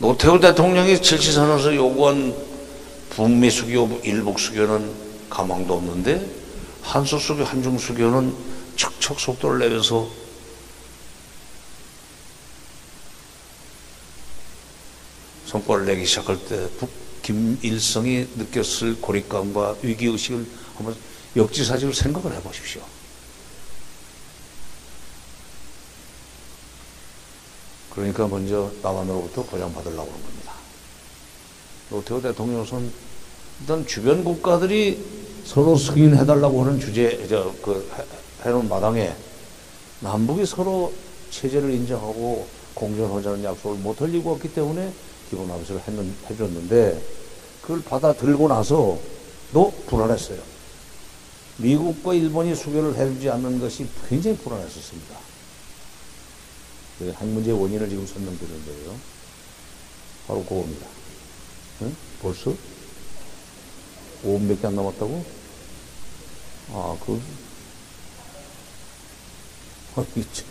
[0.03, 2.35] 노태우 대통령이 질치선언에서 요구한
[3.11, 4.93] 북미 수교, 일북 수교는
[5.31, 6.29] 가망도 없는데
[6.83, 8.35] 한소 수교, 한중 수교는
[8.75, 10.11] 척척 속도를 내면서
[15.47, 16.91] 성과를 내기 시작할 때북
[17.23, 20.45] 김일성이 느꼈을 고립감과 위기의식을
[20.79, 20.97] 한번
[21.37, 22.83] 역지사지로 생각을 해보십시오.
[27.95, 30.53] 그러니까 먼저 남한으로부터 보장받으려고 하는 겁니다.
[31.91, 32.91] 노태우 대통령은
[33.61, 35.05] 일단 주변 국가들이
[35.45, 37.89] 서로 승인해달라고 하는 주제, 저, 그,
[38.45, 39.15] 해놓은 마당에
[40.01, 40.93] 남북이 서로
[41.31, 44.93] 체제를 인정하고 공존하자는 약속을 못 흘리고 왔기 때문에
[45.31, 47.03] 기본 합의서를 했는, 해줬는데
[47.61, 48.99] 그걸 받아들고 나서
[49.53, 50.39] 도 불안했어요.
[51.59, 55.22] 미국과 일본이 수교를 해주지 않는 것이 굉장히 불안했었습니다.
[57.01, 58.99] 핵 문제의 원인을 지금 설명드리는 거예요.
[60.27, 60.87] 바로 그겁니다.
[61.83, 61.97] 응?
[62.21, 62.55] 벌써?
[64.25, 65.25] 5분밖에 안 남았다고?
[66.71, 67.21] 아, 그,
[69.97, 70.45] 아, 있죠.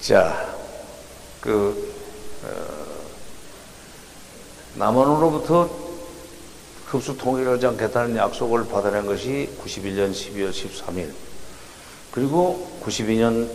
[0.00, 0.56] 자,
[1.40, 1.94] 그,
[2.44, 2.88] 어,
[4.76, 5.68] 남한으로부터
[6.86, 11.27] 흡수 통일하지 않겠다는 약속을 받아낸 것이 91년 12월 13일.
[12.18, 13.48] 그리고 92년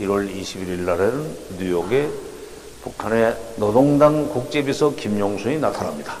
[0.00, 2.10] 1월 21일 날에는 뉴욕에
[2.82, 6.18] 북한의 노동당 국제비서 김용순이 나타납니다.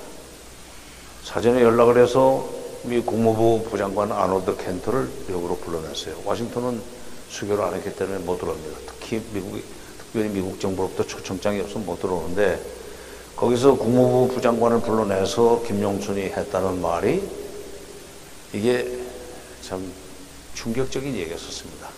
[1.22, 2.48] 사전에 연락을 해서
[2.84, 6.14] 미 국무부 부장관 아노드 켄터를 미국으로 불러냈어요.
[6.24, 6.80] 워싱턴은
[7.28, 8.78] 수교를 안 했기 때문에 못 들어옵니다.
[8.86, 9.62] 특히 미국이,
[9.98, 12.58] 특별히 미국 정부로부터 초청장이 없으면 못 들어오는데
[13.36, 17.22] 거기서 국무부 부장관을 불러내서 김용순이 했다는 말이
[18.54, 18.98] 이게
[19.60, 19.92] 참
[20.54, 21.88] 충격적인 얘기였었습니다.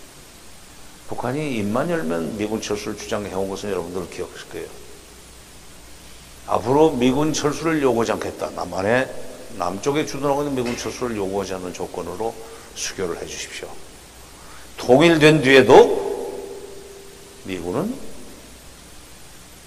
[1.08, 4.68] 북한이 입만 열면 미군 철수를 주장해온 것은 여러분들 기억하실 거예요.
[6.46, 8.50] 앞으로 미군 철수를 요구하지 않겠다.
[8.50, 9.08] 남한에
[9.56, 12.34] 남쪽에 주둔하고 있는 미군 철수를 요구하지 않는 조건으로
[12.74, 13.68] 수교를 해 주십시오.
[14.76, 16.04] 통일된 뒤에도
[17.44, 17.94] 미군은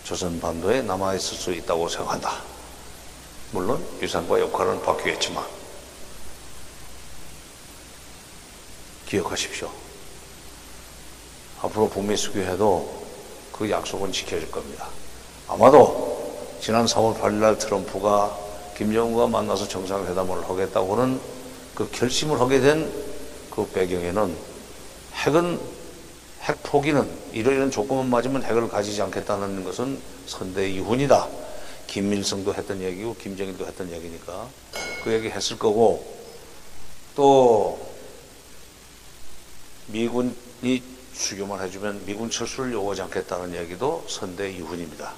[0.04, 2.42] 조선 반도에 남아 있을 수 있다고 생각한다.
[3.52, 5.57] 물론 유산과 역할은 바뀌겠지만
[9.08, 9.70] 기억하십시오.
[11.62, 13.06] 앞으로 북미 수교해도
[13.52, 14.88] 그 약속은 지켜질 겁니다.
[15.48, 18.38] 아마도 지난 4월 8일 날 트럼프가
[18.78, 21.20] 김정은과 만나서 정상회담을 하겠다고는
[21.76, 23.08] 그 결심을 하게 된
[23.58, 24.38] 그 배경에는
[25.14, 25.60] 핵은
[26.44, 31.28] 핵 포기는 이러이런 조건만 맞으면 핵을 가지지 않겠다는 것은 선대 이훈이다.
[31.88, 34.48] 김일성도 했던 얘기고 김정일도 했던 얘기니까
[35.04, 36.06] 그 얘기 했을 거고
[37.16, 37.80] 또
[39.88, 40.84] 미군이
[41.14, 45.14] 수교만 해주면 미군 철수를 요구하지 않겠다는 얘기도 선대 이훈입니다.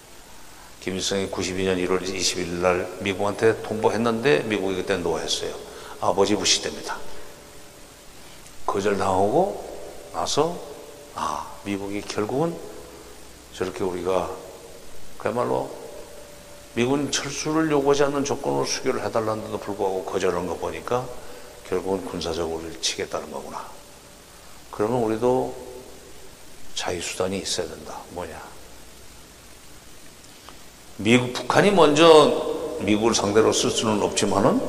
[0.80, 5.54] 김일성이 92년 1월 20일 날 미국한테 통보했는데 미국이 그때 노했어요.
[6.00, 6.98] 아버지 부시 때입니다.
[8.66, 10.58] 거절당하고 나서
[11.16, 12.56] 아 미국이 결국은
[13.54, 14.30] 저렇게 우리가
[15.18, 15.70] 그야말로
[16.76, 21.06] 미군 철수를 요구하지 않는 조건으로 수교를 해달라는데도 불구하고 거절한 거 보니까
[21.68, 23.79] 결국은 군사적으로 치겠다는 거구나.
[24.80, 25.54] 그러면 우리도
[26.74, 28.00] 자유수단이 있어야 된다.
[28.12, 28.42] 뭐냐.
[30.96, 34.62] 미국, 북한이 먼저 미국을 상대로 쓸 수는 없지만은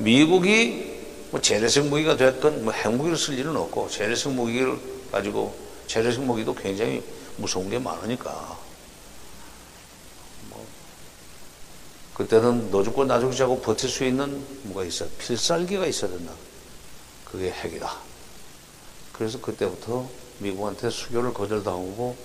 [0.00, 4.78] 미국이 뭐 재래식 무기가 됐건 뭐 핵무기를 쓸 일은 없고 재래식 무기를
[5.10, 5.56] 가지고
[5.86, 7.02] 재래식 무기도 굉장히
[7.38, 8.58] 무서운 게 많으니까
[10.50, 10.66] 뭐
[12.12, 16.34] 그때는 너 죽고 나 죽지 하고 버틸 수 있는 뭐가 있어 필살기가 있어야 된다.
[17.24, 18.11] 그게 핵이다.
[19.22, 20.10] 그래서 그때부터
[20.40, 22.16] 미국한테 수교를 거절당하고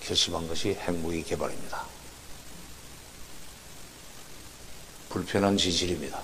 [0.00, 1.86] 결심한 것이 핵무기 개발입니다.
[5.10, 6.20] 불편한 지질입니다.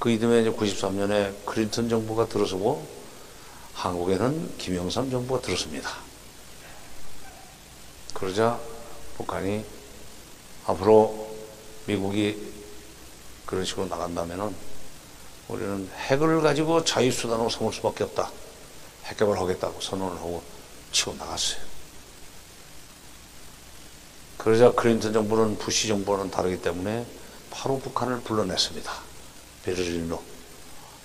[0.00, 2.84] 그 이듬해 이제 93년에 클린턴 정부가 들어서고
[3.74, 5.88] 한국에는 김영삼 정부가 들었습니다.
[8.14, 8.58] 그러자
[9.16, 9.64] 북한이
[10.66, 11.36] 앞으로
[11.86, 12.36] 미국이
[13.46, 14.73] 그런 식으로 나간다면은
[15.48, 18.30] 우리는 핵을 가지고 자유수단으로 삼을 수밖에 없다.
[19.04, 20.42] 핵개발 하겠다고 선언을 하고
[20.92, 21.60] 치고 나갔어요.
[24.38, 27.06] 그러자 클린턴 정부는 부시 정부와는 다르기 때문에
[27.50, 28.92] 바로 북한을 불러냈습니다.
[29.64, 30.22] 베를린으로.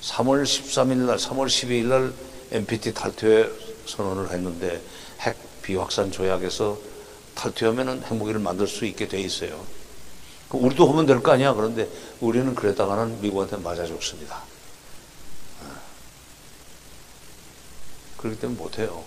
[0.01, 2.13] 3월 13일 날, 3월 12일 날
[2.51, 3.49] NPT 탈퇴
[3.85, 4.81] 선언을 했는데
[5.21, 6.77] 핵 비확산 조약에서
[7.35, 9.65] 탈퇴하면은 핵무기를 만들 수 있게 돼 있어요.
[10.49, 11.53] 그 우리도 하면 될 거 아니야.
[11.53, 11.87] 그런데
[12.19, 14.41] 우리는 그랬다가는 미국한테 맞아 죽습니다.
[18.17, 19.03] 그렇기 때문에 못해요.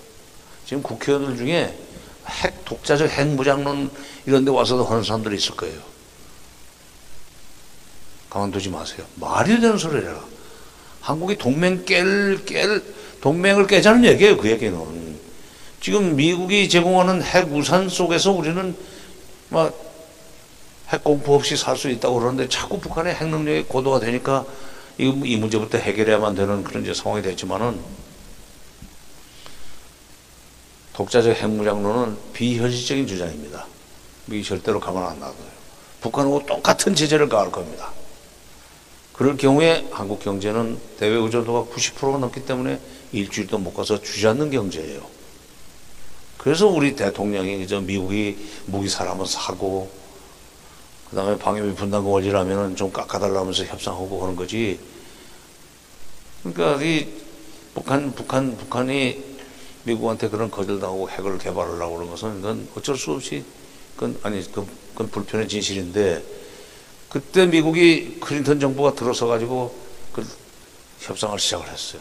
[0.65, 1.79] 지금 국회의원들 중에
[2.27, 3.91] 핵 독자적 핵 무장론
[4.25, 5.79] 이런 데 와서도 하는 사람들이 있을 거예요.
[8.31, 9.05] 가만두지 마세요.
[9.17, 10.25] 말이 되는 소리를 해라.
[11.03, 12.83] 한국이 동맹 깰, 깰,
[13.21, 14.37] 동맹을 깨자는 얘기예요.
[14.39, 15.19] 그 얘기는.
[15.81, 18.75] 지금 미국이 제공하는 핵 우산 속에서 우리는
[19.51, 19.75] 막
[20.93, 24.45] 핵 공포 없이 살 수 있다고 그러는데 자꾸 북한의 핵 능력이 고도가 되니까
[24.99, 27.81] 이, 이 문제부터 해결해야만 되는 그런 이제 상황이 됐지만은
[30.93, 33.67] 독자적 핵무장론은 비현실적인 주장입니다.
[34.27, 35.63] 미국이 절대로 가만 안 놔둬요.
[36.03, 37.91] 북한하고 똑같은 제재를 가할 겁니다.
[39.15, 42.79] 그럴 경우에 한국 경제는 대외 의존도가 90%가 넘기 때문에
[43.13, 45.01] 일주일도 못 가서 주저앉는 경제예요.
[46.37, 48.37] 그래서 우리 대통령이 저 미국이
[48.67, 49.91] 무기 사람은 사고
[51.13, 54.81] 그 다음에 방위비 분담금 원리라면은 좀 깎아달라면서 협상하고 그런 거지.
[56.43, 57.07] 그러니까 이
[57.75, 59.23] 북한 북한 북한이
[59.85, 63.45] 미국한테 그런 거절당하고 핵을 개발하려고 그런 것은 그건 어쩔 수 없이
[63.95, 66.25] 그건 아니 그건, 그건 불편의 진실인데
[67.11, 69.77] 그때 미국이 클린턴 정부가 들어서 가지고
[70.15, 70.27] 그
[71.01, 72.01] 협상을 시작을 했어요.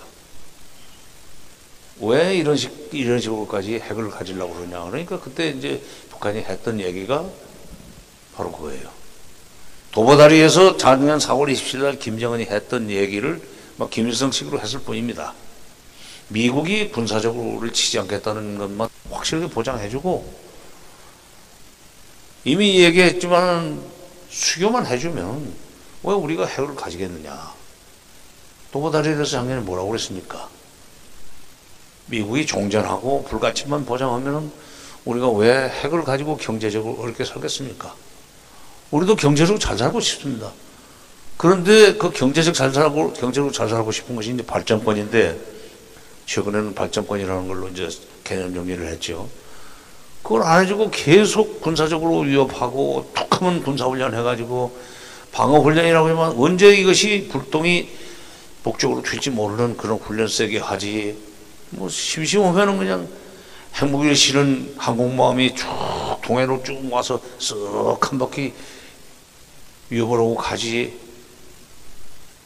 [1.99, 7.29] 왜 이런 식 이런 식으로까지 핵을 가지려고 그러냐 그러니까 그때 이제 북한이 했던 얘기가
[8.37, 9.00] 바로 그거예요.
[9.91, 13.41] 도보다리에서 작년 4월 27일 날 김정은이 했던 얘기를
[13.75, 15.33] 막 김일성식으로 했을 뿐입니다.
[16.29, 20.33] 미국이 군사적으로 우리를 치지 않겠다는 것만 확실하게 보장해주고
[22.45, 23.83] 이미 얘기했지만
[24.29, 25.53] 수교만 해주면
[26.03, 27.53] 왜 우리가 핵을 가지겠느냐.
[28.71, 30.49] 도보다리에서 작년에 뭐라고 그랬습니까?
[32.05, 34.51] 미국이 종전하고 불가침만 보장하면은
[35.03, 37.93] 우리가 왜 핵을 가지고 경제적으로 어렵게 살겠습니까?
[38.91, 40.51] 우리도 경제적으로 잘 살고 싶습니다.
[41.37, 45.39] 그런데 그 경제적 잘 살고 경제적으로 잘 살고 싶은 것이 이제 발전권인데
[46.25, 47.89] 최근에는 발전권이라는 걸로 이제
[48.23, 49.27] 개념 정리를 했죠.
[50.21, 54.77] 그걸 안 해주고 계속 군사적으로 위협하고 툭하면 군사훈련 해가지고
[55.31, 57.89] 방어훈련이라고 하면 언제 이것이 불똥이
[58.63, 61.17] 목적으로 튈지 모르는 그런 훈련 세게 하지.
[61.71, 63.07] 뭐 심심하면은 그냥
[63.75, 65.65] 핵무기를 실은 항공모함이 쭉
[66.21, 68.53] 동해로 쭉 와서 쓱 한 바퀴
[69.99, 70.99] 하고 가지.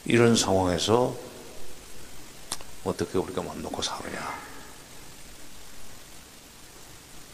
[0.05, 1.15] 이런 상황에서
[2.83, 4.39] 어떻게 우리가 맘 놓고 사느냐.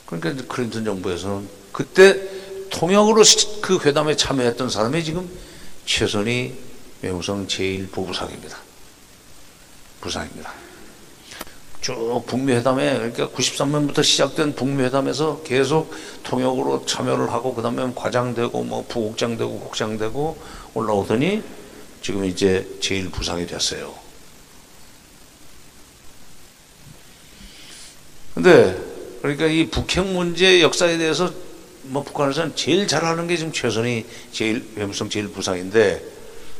[0.06, 3.24] 그러니까 클린턴 정부에서는 그때 통역으로
[3.62, 5.30] 그 회담에 참여했던 사람이 지금
[5.86, 6.58] 최선희
[7.02, 8.56] 외무성 제1부부상입니다.
[10.00, 10.61] 부상입니다.
[11.82, 15.92] 쭉 북미 회담에 그러니까 93년부터 시작된 북미 회담에서 계속
[16.24, 20.38] 통역으로 참여를 하고 그다음에 과장되고 뭐 부국장 되고 국장 되고
[20.76, 21.42] 올라오더니
[22.04, 23.94] 지금 이제 제1부상이 됐어요.
[28.36, 28.80] 근데
[29.22, 31.32] 그러니까 이 북핵 문제 역사에 대해서
[31.84, 36.04] 뭐 북한에서는 제일 잘하는 게 지금 최선희 제일 외무성 제일 부상인데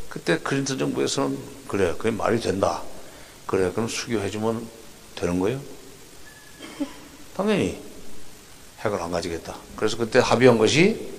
[0.10, 2.82] 그때 클린턴 정부에서는 그래 그게 말이 된다
[3.46, 4.81] 그래 그럼 수교해주면
[5.22, 5.62] 되는 거예요?
[7.36, 7.80] 당연히
[8.80, 9.56] 핵을 안 가지겠다.
[9.76, 11.10] 그래서 그때 합의한 것이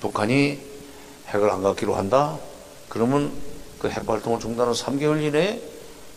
[0.00, 0.58] 북한이
[1.28, 2.38] 핵을 안 갖기로 한다.
[2.88, 3.32] 그러면
[3.78, 5.60] 그 핵 활동을 중단한 3개월 이내에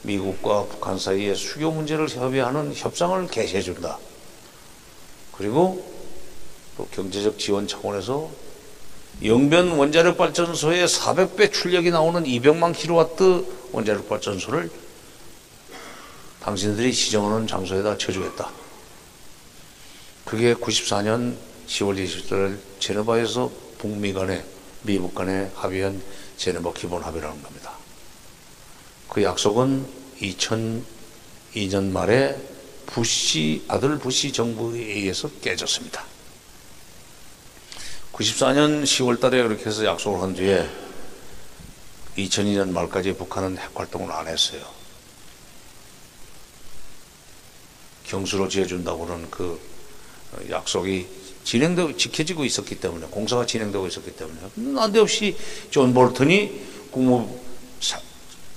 [0.03, 3.97] 미국과 북한 사이에 수교 문제를 협의하는 협상을 개시해 준다.
[5.31, 5.83] 그리고
[6.77, 8.29] 또 경제적 지원 차원에서
[9.23, 14.69] 영변 원자력 발전소에 400배 출력이 나오는 200만 킬로와트 원자력 발전소를
[16.45, 18.51] 당신들이 지정하는 장소에다 쳐주겠다.
[20.25, 21.35] 그게 94년
[21.65, 24.45] 10월 20일 제네바에서 북미 간에
[24.83, 25.99] 미국 간에 합의한
[26.37, 27.71] 제네바 기본 합의라는 겁니다.
[29.09, 29.87] 그 약속은
[30.21, 32.39] 2002년 말에
[32.85, 36.05] 부시 아들 부시 정부에 의해서 깨졌습니다.
[38.13, 40.69] 94년 10월 달에 그렇게 해서 약속을 한 뒤에
[42.17, 44.74] 2002년 말까지 북한은 핵 활동을 안 했어요.
[48.07, 49.59] 경수로 지어준다고는 그
[50.49, 51.07] 약속이
[51.43, 55.37] 진행되고 지켜지고 있었기 때문에 공사가 진행되고 있었기 때문에 난데없이
[55.69, 56.51] 존 볼턴이
[56.91, 57.39] 국무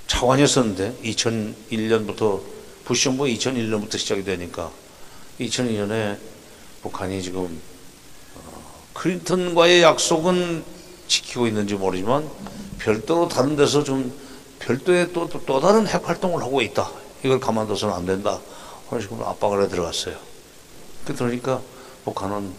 [0.07, 2.41] 차관이었었는데 2001년부터
[2.85, 4.71] 부시 정부 2001년부터 시작이 되니까
[5.41, 6.19] 2002년에
[6.83, 7.61] 북한이 지금
[8.35, 10.65] 어, 클린턴과의 약속은
[11.07, 12.29] 지키고 있는지 모르지만
[12.79, 14.13] 별도로 다른 데서 좀
[14.61, 16.91] 별도의 또, 또, 또 다른 핵 활동을 하고 있다.
[17.23, 18.41] 이걸 가만둬서는 안 된다.
[19.01, 20.17] 식으로 압박을 해 들어갔어요.
[21.05, 21.61] 그러니까
[22.05, 22.53] 북한은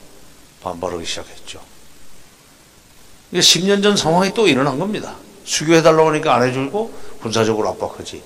[0.62, 1.62] 반발하기 시작했죠.
[3.32, 5.16] 이게 10년 전 상황이 또 일어난 겁니다.
[5.46, 8.22] 수교해달라고 하니까 안 해주고 군사적으로 압박하지.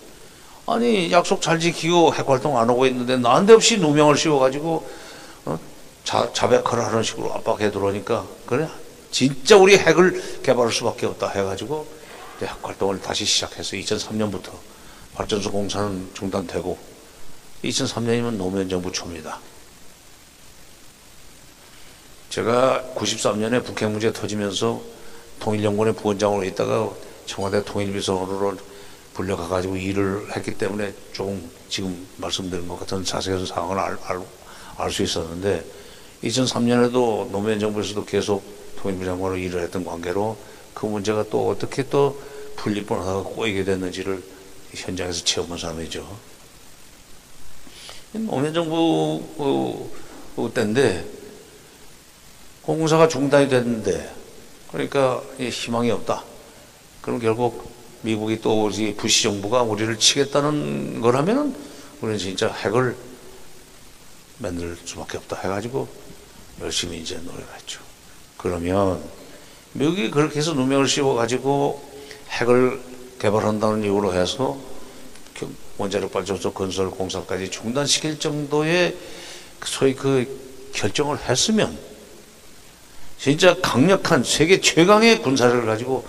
[0.66, 4.90] 아니, 약속 잘 지키고 핵활동 안 하고 있는데 난데없이 누명을 씌워가지고
[5.46, 5.60] 어?
[6.04, 8.68] 자, 자백을 하는 식으로 압박해 들어오니까 그래.
[9.12, 11.86] 진짜 우리 핵을 개발할 수밖에 없다 해가지고
[12.42, 14.52] 핵활동을 다시 시작해서 2003년부터
[15.14, 16.93] 발전소 공사는 중단되고
[17.64, 19.40] 2003년이면 노무현 정부 초입니다.
[22.30, 24.82] 제가 93년에 북핵 문제 터지면서
[25.40, 26.90] 통일연구원의 부원장으로 있다가
[27.26, 28.58] 청와대 통일비서로
[29.14, 34.22] 불려가가지고 일을 했기 때문에 조금 지금 말씀드린 것 같은 자세한 상황을 알, 알,
[34.78, 35.64] 알 수 있었는데
[36.24, 38.44] 2003년에도 노무현 정부에서도 계속
[38.78, 40.36] 통일부 장관으로 일을 했던 관계로
[40.74, 42.20] 그 문제가 또 어떻게 또
[42.56, 44.24] 풀릴 뻔하다가 꼬이게 됐는지를
[44.74, 46.33] 현장에서 체험한 사람이죠.
[48.14, 49.90] 노무현 정부
[50.54, 51.06] 때인데
[52.62, 54.14] 공사가 중단이 됐는데
[54.72, 56.24] 그러니까 희망이 없다.
[57.02, 61.56] 그럼 결국 미국이 또 우리 부시 정부가 우리를 치겠다는 걸 하면은
[62.02, 62.96] 우리는 진짜 핵을
[64.38, 65.88] 만들 수밖에 없다 해가지고
[66.62, 67.82] 열심히 이제 노력했죠.
[68.38, 69.02] 그러면
[69.74, 71.94] 미국이 그렇게 해서 누명을 씌워가지고
[72.30, 72.82] 핵을
[73.20, 74.60] 개발한다는 이유로 해서
[75.78, 78.96] 원자력 발전소 건설 공사까지 중단시킬 정도의
[79.66, 81.78] 소위 그 결정을 했으면
[83.18, 86.06] 진짜 강력한 세계 최강의 군사력을 가지고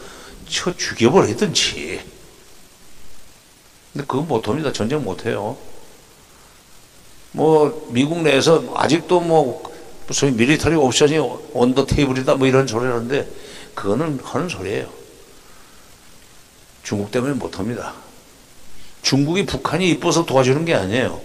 [0.49, 2.03] 쳐 죽여버리든지.
[3.93, 4.73] 근데 그건 못합니다.
[4.73, 5.57] 전쟁 못해요.
[7.31, 9.63] 뭐 미국 내에서 아직도 뭐
[10.11, 11.19] 소위 미리터리 옵션이
[11.53, 13.29] 온더 테이블이다 뭐 이런 소리 하는데
[13.75, 14.89] 그거는 하는 소리예요.
[16.83, 18.04] 중국 때문에 못합니다.
[19.05, 21.21] 중국이 북한이 이뻐서 도와주는 게 아니에요.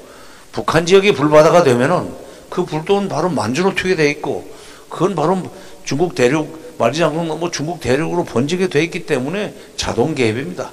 [0.51, 2.13] 북한 지역이 불바다가 되면은
[2.49, 4.47] 그 불도는 바로 만주로 튀게 돼 있고
[4.89, 5.41] 그건 바로
[5.85, 10.71] 중국 대륙 않고 뭐 중국 대륙으로 번지게 돼 있기 때문에 자동 개입입니다.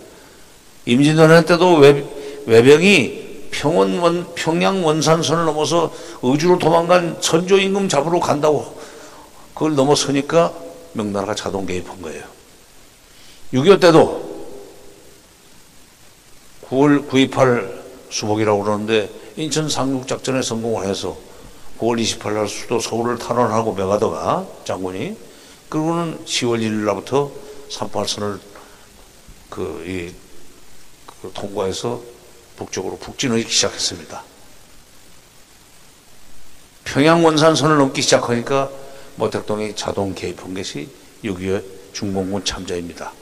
[0.85, 2.05] 임진왜란 때도 외,
[2.47, 5.93] 외병이 평원 원, 평양 원산선을 넘어서
[6.23, 8.79] 의주로 도망간 선조 임금 잡으러 간다고
[9.55, 10.53] 그걸 넘어서니까
[10.93, 12.23] 명나라가 자동 개입한 거예요.
[13.53, 14.36] 6.25 때도
[16.71, 21.17] 9월 9.28 수복이라고 그러는데 인천 상륙작전에 성공을 해서
[21.79, 25.17] 9월 28일 날 수도 서울을 탄원하고 메가더가 장군이
[25.69, 27.31] 그리고는 10월 1일 날부터
[27.71, 28.41] 38선을
[29.51, 30.14] 그, 이,
[31.07, 32.01] 그 통과해서
[32.57, 34.23] 북쪽으로 북진하기 시작했습니다.
[36.85, 38.71] 평양 원산선을 넘기 시작하니까
[39.17, 40.89] 모택동이 자동 개입한 것이
[41.25, 41.62] 6.25
[41.93, 43.12] 중공군 참자입니다.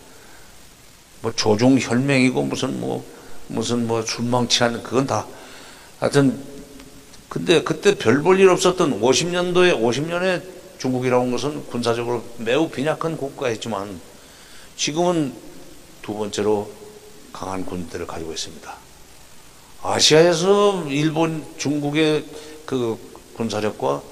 [1.23, 3.05] 뭐 조중 혈맹이고 무슨 뭐
[3.55, 5.27] 무슨 뭐 순망치 않은 그건 다
[6.01, 6.39] 하여튼
[7.29, 10.43] 근데 그때 별 볼 일 없었던 50년도에 50년에
[10.79, 14.01] 중국이라는 것은 군사적으로 매우 빈약한 국가였지만
[14.77, 15.33] 지금은
[16.03, 16.71] 두 번째로
[17.33, 18.75] 강한 군대를 가지고 있습니다.
[19.83, 22.25] 아시아에서 일본, 중국의
[22.67, 22.99] 그
[23.37, 24.03] 군사력과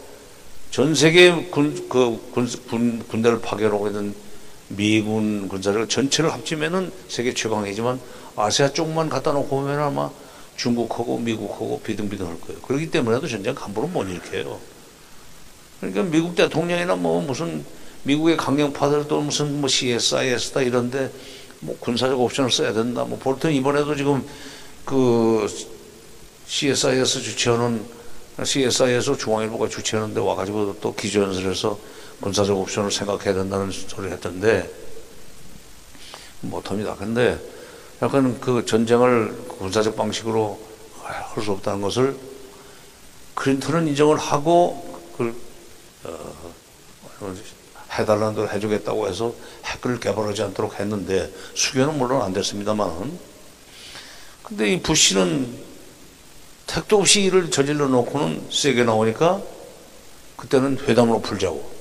[0.71, 4.15] 전 세계 군, 그 군, 군, 군대를 파괴하고 있는
[4.69, 8.01] 미군 군사력 전체를 합치면은 세계 최강이지만
[8.37, 10.11] 아시아 쪽만 갖다 놓고 보면 아마
[10.57, 12.61] 중국하고 미국하고 비등비등할 거예요.
[12.63, 14.59] 그렇기 때문에도 전쟁 함부로 못 일으켜요.
[15.81, 17.65] 그러니까 미국 대통령이나 뭐 무슨
[18.05, 21.11] 미국의 강경파들도 무슨 뭐 CSIS다 이런데
[21.61, 23.05] 뭐 군사적 옵션을 써야 된다.
[23.05, 24.25] 뭐 볼튼 이번에도 지금
[24.85, 25.47] 그
[26.47, 27.85] CSIS 주최하는
[28.45, 31.79] CSI에서 중앙일보가 주최하는데 와가지고 또 기조연설에서
[32.21, 34.71] 군사적 옵션을 생각해야 된다는 소리를 했던데
[36.41, 36.95] 못합니다.
[36.97, 37.39] 근데
[38.03, 40.61] 약간 그 전쟁을 군사적 방식으로
[41.03, 42.17] 할 수 없다는 것을
[43.35, 45.35] 클린턴은 인정을 하고 그
[46.05, 47.35] 어,
[47.93, 49.35] 해달라는 대로 해주겠다고 해서
[49.65, 53.19] 핵을 개발하지 않도록 했는데 수교는 물론 안 됐습니다만
[54.43, 55.57] 근데 이 부시는
[56.67, 59.41] 택도 없이 일을 저질러 놓고는 세게 나오니까
[60.37, 61.73] 그때는 회담으로 풀자고.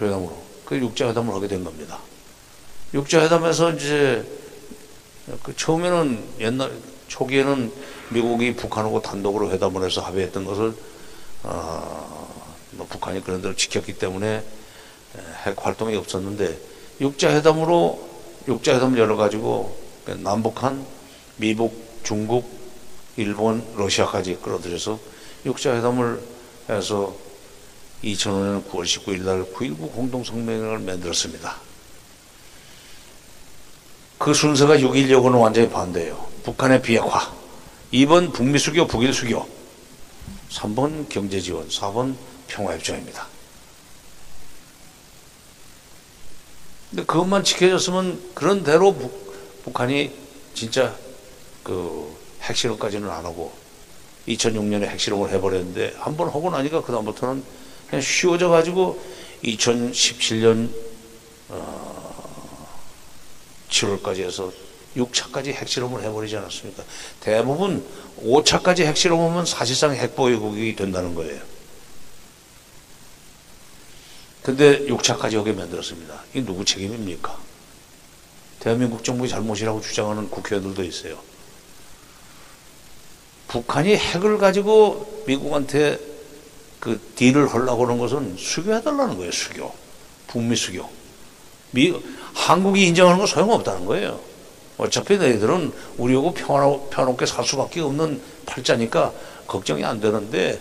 [0.00, 0.42] 회담으로.
[0.64, 1.98] 그 육자회담을 하게 된 겁니다.
[2.94, 4.41] 육자회담에서 이제
[5.42, 6.72] 그 처음에는 옛날
[7.08, 7.72] 초기에는
[8.10, 10.74] 미국이 북한하고 단독으로 회담을 해서 합의했던 것을
[11.44, 14.42] 어, 뭐 북한이 그런 대로 지켰기 때문에
[15.44, 16.58] 핵 활동이 없었는데
[17.00, 18.10] 육자회담으로
[18.48, 19.76] 육자회담을 열어가지고
[20.18, 20.84] 남북한
[21.36, 22.48] 미국, 중국,
[23.16, 24.98] 일본, 러시아까지 끌어들여서
[25.44, 26.20] 육자회담을
[26.70, 27.14] 해서
[28.02, 31.71] 2005년 9월 19일 날 9.19 공동성명을 만들었습니다.
[34.22, 36.28] 그 순서가 6.16하고는 완전히 반대예요.
[36.44, 37.32] 북한의 비핵화.
[37.92, 39.44] 2번 북미 수교, 북일 수교.
[40.48, 42.14] 3번 경제 지원, 4번
[42.46, 43.26] 평화 협정입니다.
[46.90, 50.12] 근데 그것만 지켜졌으면 그런 대로 북, 북한이
[50.54, 50.94] 진짜
[51.64, 53.52] 그 핵실험까지는 안 하고
[54.28, 57.42] 2006년에 핵실험을 해버렸는데 한 번 하고 나니까 그다음부터는
[57.88, 59.02] 그냥 쉬워져 가지고
[59.42, 60.70] 2017년
[61.48, 61.91] 어
[63.72, 64.52] 7월까지 해서
[64.96, 66.84] 6차까지 핵실험을 해버리지 않았습니까?
[67.20, 67.84] 대부분
[68.22, 71.40] 5차까지 핵실험하면 사실상 핵보유국이 된다는 거예요.
[74.42, 76.22] 근데 6차까지 하게 만들었습니다.
[76.32, 77.38] 이게 누구 책임입니까?
[78.60, 81.18] 대한민국 정부의 잘못이라고 주장하는 국회의원들도 있어요.
[83.48, 85.98] 북한이 핵을 가지고 미국한테
[86.80, 89.72] 그 딜을 하려고 하는 것은 수교해달라는 거예요, 수교.
[90.26, 91.01] 북미 수교.
[91.72, 91.92] 미,
[92.34, 94.20] 한국이 인정하는 건 소용없다는 거예요.
[94.78, 99.12] 어차피 너희들은 우리하고 평화로, 평화롭게 살 수밖에 없는 팔자니까
[99.46, 100.60] 걱정이 안 되는데,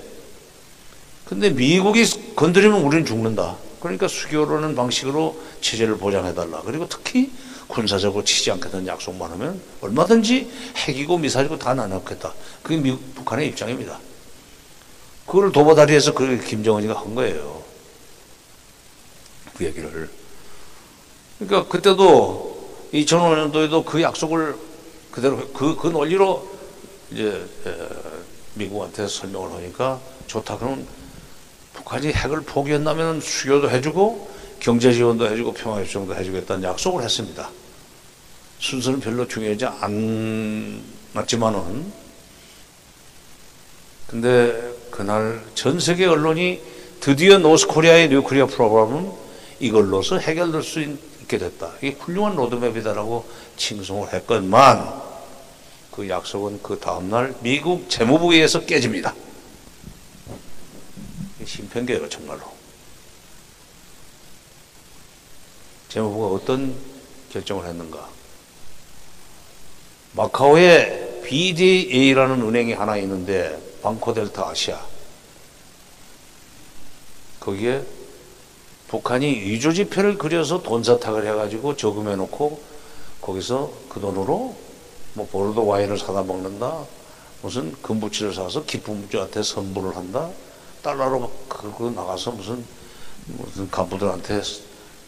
[1.26, 3.56] 근데 미국이 건드리면 우리는 죽는다.
[3.80, 6.62] 그러니까 수교라는 방식으로 체제를 보장해달라.
[6.66, 7.32] 그리고 특히
[7.68, 12.34] 군사적으로 치지 않겠다는 약속만 하면 얼마든지 핵이고 미사일이고 다 나눠겠다.
[12.62, 14.00] 그게 미국, 북한의 입장입니다.
[15.26, 17.64] 그걸 도보다리에서 그 김정은이가 한 거예요.
[19.56, 20.10] 그 얘기를.
[21.42, 22.52] 그러니까 그때도
[22.94, 24.56] 2005년도에도 그 약속을
[25.10, 26.48] 그대로 그, 그 논리로
[27.12, 27.44] 이제
[28.54, 30.60] 미국한테 설명을 하니까 좋다.
[30.60, 30.86] 그러면
[31.74, 34.30] 북한이 핵을 포기한다면 수교도 해주고
[34.60, 37.50] 경제 지원도 해주고 평화협정도 해주겠다는 약속을 했습니다.
[38.60, 39.66] 순서는 별로 중요하지
[41.16, 41.92] 않았지만은
[44.06, 46.62] 근데 그날 전 세계 언론이
[47.00, 49.12] 드디어 North Korea의 nuclear program은
[49.60, 51.72] 이걸로서 해결될 수 있 게 됐다.
[51.82, 53.26] 이게 훌륭한 로드맵이다라고
[53.56, 55.02] 칭송을 했건만
[55.92, 59.16] 그 약속은 그 다음날 미국 재무부에 의해서 깨집니다.
[61.46, 62.42] 심편개예요 정말로.
[65.88, 66.76] 재무부가 어떤
[67.32, 68.10] 결정을 했는가?
[70.14, 74.86] 마카오에 BDA라는 은행이 하나 있는데 방코델타 아시아
[77.40, 77.84] 거기에
[78.92, 82.62] 북한이 위조지표를 그려서 돈 세탁을 해가지고 저금해 놓고
[83.22, 84.54] 거기서 그 돈으로
[85.14, 86.84] 뭐 보르도 와인을 사다 먹는다.
[87.42, 90.30] 무슨 금부치를 사서 기쁨주한테 선물을 한다.
[90.82, 92.66] 달러로 그거 나가서 무슨
[93.28, 94.42] 무슨 간부들한테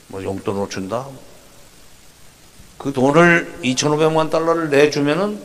[0.08, 1.06] 뭐 용돈으로 준다.
[2.78, 5.42] 그 돈을 2,500만 달러를 내주면은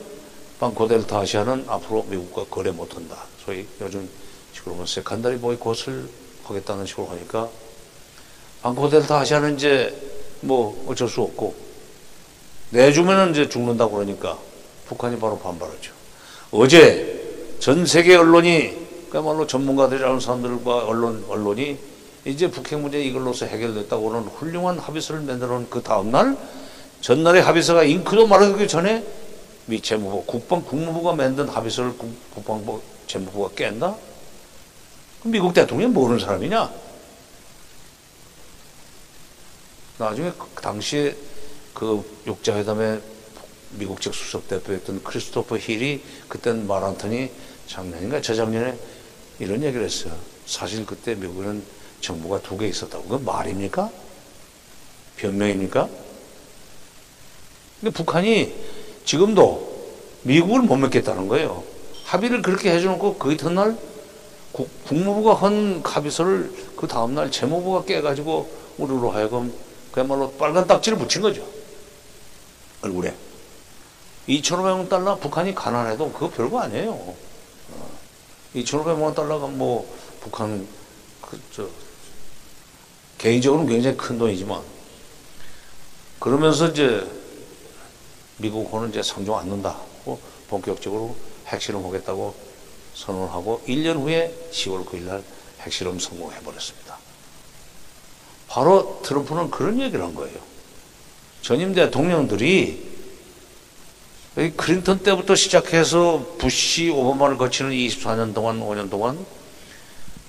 [0.60, 3.16] 방코델타 아시아는 앞으로 미국과 거래 못한다.
[3.44, 4.08] 소위 요즘
[4.52, 6.08] 식으로 보면 세컨다리 보이콧을
[6.44, 7.48] 하겠다는 식으로 하니까
[8.62, 9.94] 방코델타 아시아는 이제
[10.40, 11.54] 뭐 어쩔 수 없고
[12.70, 14.38] 내주면은 이제 죽는다고 그러니까
[14.86, 15.92] 북한이 바로 반발하죠.
[16.50, 21.78] 어제 전 세계 언론이 그야말로 전문가들이라는 사람들과 언론, 언론이
[22.24, 26.36] 이제 북핵 문제 이걸로서 해결됐다고 는 훌륭한 합의서를 만들어 놓은 그 다음날
[27.00, 29.04] 전날에 합의서가 잉크도 마르기 전에
[29.66, 33.94] 미 재무부, 국방, 국무부가 만든 합의서를 국, 국방부, 재무부가 깬다?
[35.24, 36.87] 미국 대통령이 모르는 사람이냐?
[39.98, 41.16] 나중에 그 당시에
[41.74, 43.00] 그 육자회담에
[43.72, 47.30] 미국 측 수석 대표였던 크리스토퍼 힐이 그땐 말 안 하더니
[47.66, 48.78] 작년인가 저작년에
[49.40, 50.14] 이런 얘기를 했어요.
[50.46, 51.62] 사실 그때 미국에는
[52.00, 53.04] 정부가 두 개 있었다고.
[53.04, 53.90] 그건 말입니까?
[55.16, 55.88] 변명입니까?
[57.80, 58.54] 근데 북한이
[59.04, 59.68] 지금도
[60.22, 61.64] 미국을 못 믿겠다는 거예요.
[62.04, 63.76] 합의를 그렇게 해줘놓고 그 이튿날
[64.52, 69.52] 국, 무부가 한 합의서를 그 다음날 재무부가 깨가지고 우리로 하여금
[69.98, 71.44] 그야말로 빨간 딱지를 붙인 거죠.
[72.82, 73.12] 얼굴에.
[74.28, 77.16] 2,500만 달러 북한이 가난해도 그거 별거 아니에요.
[78.54, 80.68] 2,500만 달러가 뭐 북한
[81.20, 81.68] 그저
[83.18, 84.62] 개인적으로는 굉장히 큰 돈이지만
[86.20, 87.04] 그러면서 이제
[88.36, 91.16] 미국호는 이제 상종 않는다고 본격적으로
[91.48, 92.36] 핵실험 하겠다고
[92.94, 95.24] 선언하고 1년 후에 10월 9일 날
[95.62, 97.07] 핵실험 성공해 버렸습니다.
[98.48, 100.36] 바로 트럼프는 그런 얘기를 한 거예요.
[101.42, 102.88] 전임 대통령들이
[104.56, 109.24] 클린턴 때부터 시작해서 부시 오바마를 거치는 24년 동안 5년 동안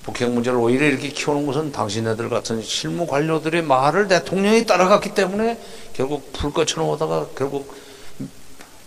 [0.02, 5.60] 북핵 문제를 오히려 이렇게 키우는 것은 당신네들 같은 실무 관료들의 말을 대통령이 따라갔기 때문에
[5.92, 7.74] 결국 불꽃처럼 오다가 결국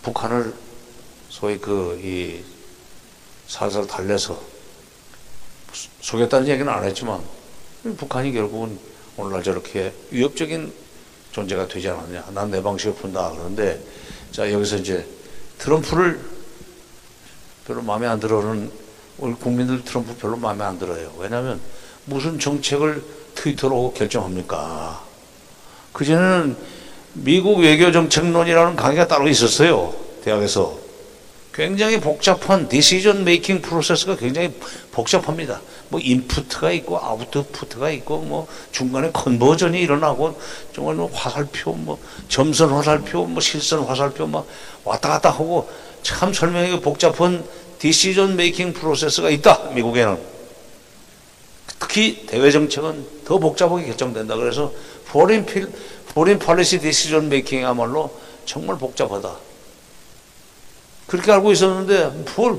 [0.02, 0.54] 북한을
[1.28, 2.54] 소위 그 이
[3.46, 4.38] 살살 달래서
[6.00, 7.20] 속였다는 얘기는 안 했지만
[7.96, 8.78] 북한이 결국은
[9.16, 10.72] 오늘날 저렇게 위협적인
[11.32, 12.26] 존재가 되지 않았냐.
[12.32, 13.30] 난 내 방식을 푼다.
[13.36, 13.80] 그런데
[14.30, 15.06] 자 여기서 이제
[15.58, 16.20] 트럼프를
[17.66, 18.70] 별로 마음에 안 들어는
[19.18, 21.12] 우리 국민들 트럼프 별로 마음에 안 들어요.
[21.18, 21.60] 왜냐하면
[22.04, 23.02] 무슨 정책을
[23.34, 25.02] 트위터로 결정합니까?
[25.92, 26.56] 그전에는
[27.14, 29.94] 미국 외교정책론이라는 강의가 따로 있었어요.
[30.24, 30.83] 대학에서.
[31.54, 34.52] 굉장히 복잡한 decision making process가 굉장히
[34.90, 35.60] 복잡합니다.
[35.88, 40.36] 뭐 input이 있고 아웃푸트가 있고 뭐 중간에 conversion이 일어나고
[40.74, 44.48] 정말 뭐 화살표 뭐 점선 화살표 뭐 실선 화살표 막
[44.82, 45.70] 왔다 갔다 하고
[46.02, 47.44] 참 설명이 복잡한
[47.78, 49.70] decision making process가 있다.
[49.74, 50.18] 미국에는.
[51.78, 54.34] 특히 대외 정책은 더 복잡하게 결정된다.
[54.34, 54.72] 그래서
[55.06, 55.70] foreign pol
[56.08, 58.10] foreign policy decision making이야말로
[58.44, 59.53] 정말 복잡하다.
[61.06, 62.58] 그렇게 알고 있었는데 뭘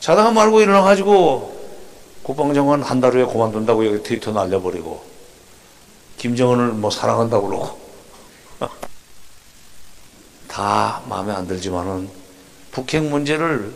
[0.00, 1.58] 자다가 말고 일어나가지고
[2.22, 5.02] 국방장관 한 달 후에 그만둔다고 여기 트위터 날려버리고
[6.18, 7.78] 김정은을 뭐 사랑한다고 그러고
[10.48, 12.08] 다 마음에 안 들지만은
[12.72, 13.72] 북핵 문제를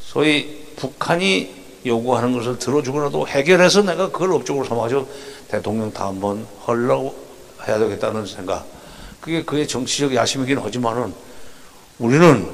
[0.00, 5.06] 소위 북한이 요구하는 것을 들어주고라도 해결해서 내가 그걸 업적으로 삼아서
[5.48, 7.14] 대통령 다음번 하려고
[7.66, 8.66] 해야 되겠다는 생각.
[9.20, 11.14] 그게 그의 정치적 야심이긴 하지만은
[11.98, 12.48] 우리는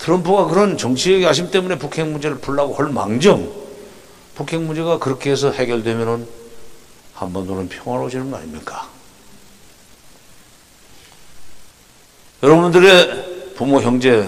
[0.00, 3.52] 트럼프가 그런 정치적 야심 때문에 북핵 문제를 풀라고 할 망정
[4.34, 6.26] 북핵 문제가 그렇게 해서 해결되면은
[7.14, 8.88] 한번도는 평화로워지는 거 아닙니까?
[12.42, 14.26] 여러분들의 부모 형제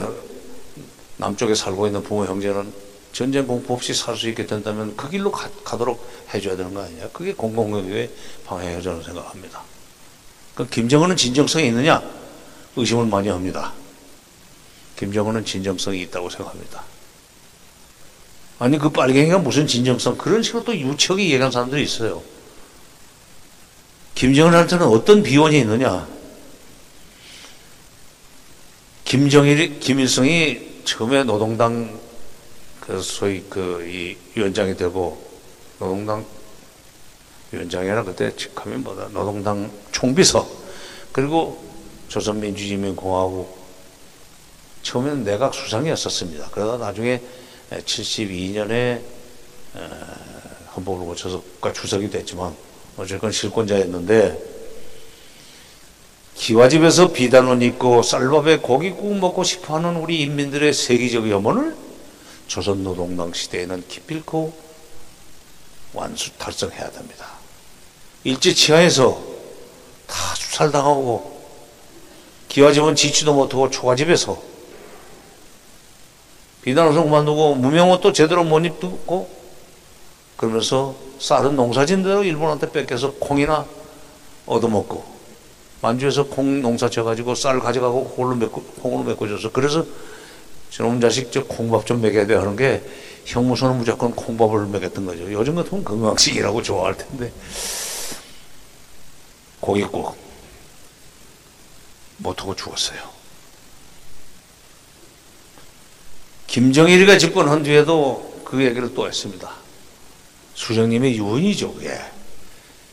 [1.16, 2.70] 남쪽에 살고 있는 부모 형제는
[3.12, 5.48] 전쟁 공포 없이 살 수 있게 된다면 그 길로 가,
[5.78, 7.08] 도록 해줘야 되는 거 아니냐?
[7.14, 8.10] 그게 공공의회
[8.44, 9.62] 방향이라고 생각합니다.
[10.54, 12.02] 그 김정은은 진정성이 있느냐?
[12.76, 13.72] 의심을 많이 합니다.
[14.96, 16.84] 김정은은 진정성이 있다고 생각합니다.
[18.58, 22.22] 아니 그 빨갱이가 무슨 진정성 그런 식으로 또 유치하게 얘기하는 사람들이 있어요.
[24.14, 26.06] 김정은한테는 어떤 비원이 있느냐?
[29.04, 31.98] 김정일, 김일성이 처음에 노동당
[32.80, 35.22] 그 소위 그 이 위원장이 되고
[35.78, 36.24] 노동당
[37.50, 40.48] 위원장이라 그때 직함이 뭐다 노동당 총비서
[41.12, 41.62] 그리고
[42.08, 43.61] 조선민주주의민공화국
[44.82, 46.50] 처음에는 내각 수상이었었습니다.
[46.50, 47.20] 그러다 나중에
[47.70, 49.00] 72년에
[50.76, 52.54] 헌법을 고쳐서 국가 주석이 됐지만
[52.96, 54.52] 어쨌건 실권자였는데
[56.34, 61.76] 기와집에서 비단옷 입고 쌀밥에 고기국 먹고 싶어하는 우리 인민들의 세계적 염원을
[62.48, 64.52] 조선노동당 시대에는 기필코
[65.92, 67.26] 완수 달성해야 됩니다.
[68.24, 69.22] 일제 치하에서
[70.06, 71.40] 다 수살당하고
[72.48, 74.51] 기와집은 지치도 못하고 초가집에서
[76.62, 79.28] 비단옷을 그만두고 무명옷도 제대로 못 입고
[80.36, 83.66] 그러면서 쌀은 농사진대로 일본한테 뺏겨서 콩이나
[84.46, 85.04] 얻어먹고
[85.80, 89.84] 만주에서 콩 농사 지어가지고 쌀 가져가고 콩으로 메고, 콩으로 메꿔줘서 그래서
[90.70, 92.82] 저놈 자식 저 콩밥 좀 먹여야 돼 하는 게
[93.24, 95.32] 형무소는 무조건 콩밥을 먹였던 거죠.
[95.32, 97.32] 요즘 같으면 건강식이라고 좋아할 텐데
[99.60, 100.16] 고깃국
[102.18, 103.21] 못하고 죽었어요.
[106.52, 109.54] 김정일이가 집권한 뒤에도 그 얘기를 또 했습니다.
[110.52, 111.98] 수정님의 유언이죠, 그게.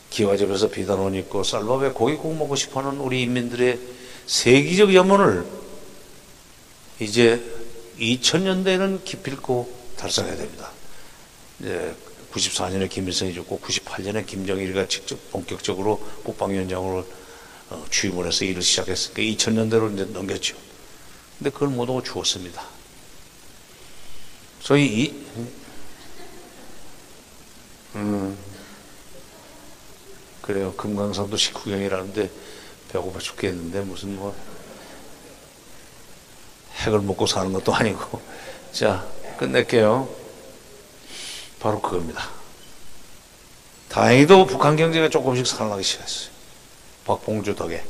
[0.09, 3.77] 기와집에서 비단옷 입고 쌀밥에 고기 국 먹고 싶어하는 우리 인민들의
[4.27, 5.45] 세계적 염원을
[7.01, 7.43] 이제
[7.99, 10.71] 2000년대에는 기필코 달성해야 됩니다.
[11.59, 11.93] 이제
[12.31, 17.05] 94년에 김일성이 죽고 98년에 김정일이가 직접 본격적으로 국방위원장으로
[17.71, 20.55] 어, 취임을 해서 일을 시작했으니까 2000년대로 이제 넘겼죠.
[21.37, 22.78] 근데 그걸 못하고 죽었습니다.
[24.61, 25.25] 소위 이,
[27.95, 28.37] 음,
[30.41, 30.73] 그래요.
[30.75, 32.29] 금강산도 식후경이라는데
[32.91, 34.35] 배고파 죽겠는데 무슨 뭐
[36.77, 38.21] 핵을 먹고 사는 것도 아니고.
[38.71, 39.05] 자,
[39.37, 40.07] 끝낼게요.
[41.59, 42.29] 바로 그겁니다.
[43.89, 46.29] 다행히도 북한 경제가 조금씩 살아나기 시작했어요.
[47.05, 47.83] 박봉주 덕에.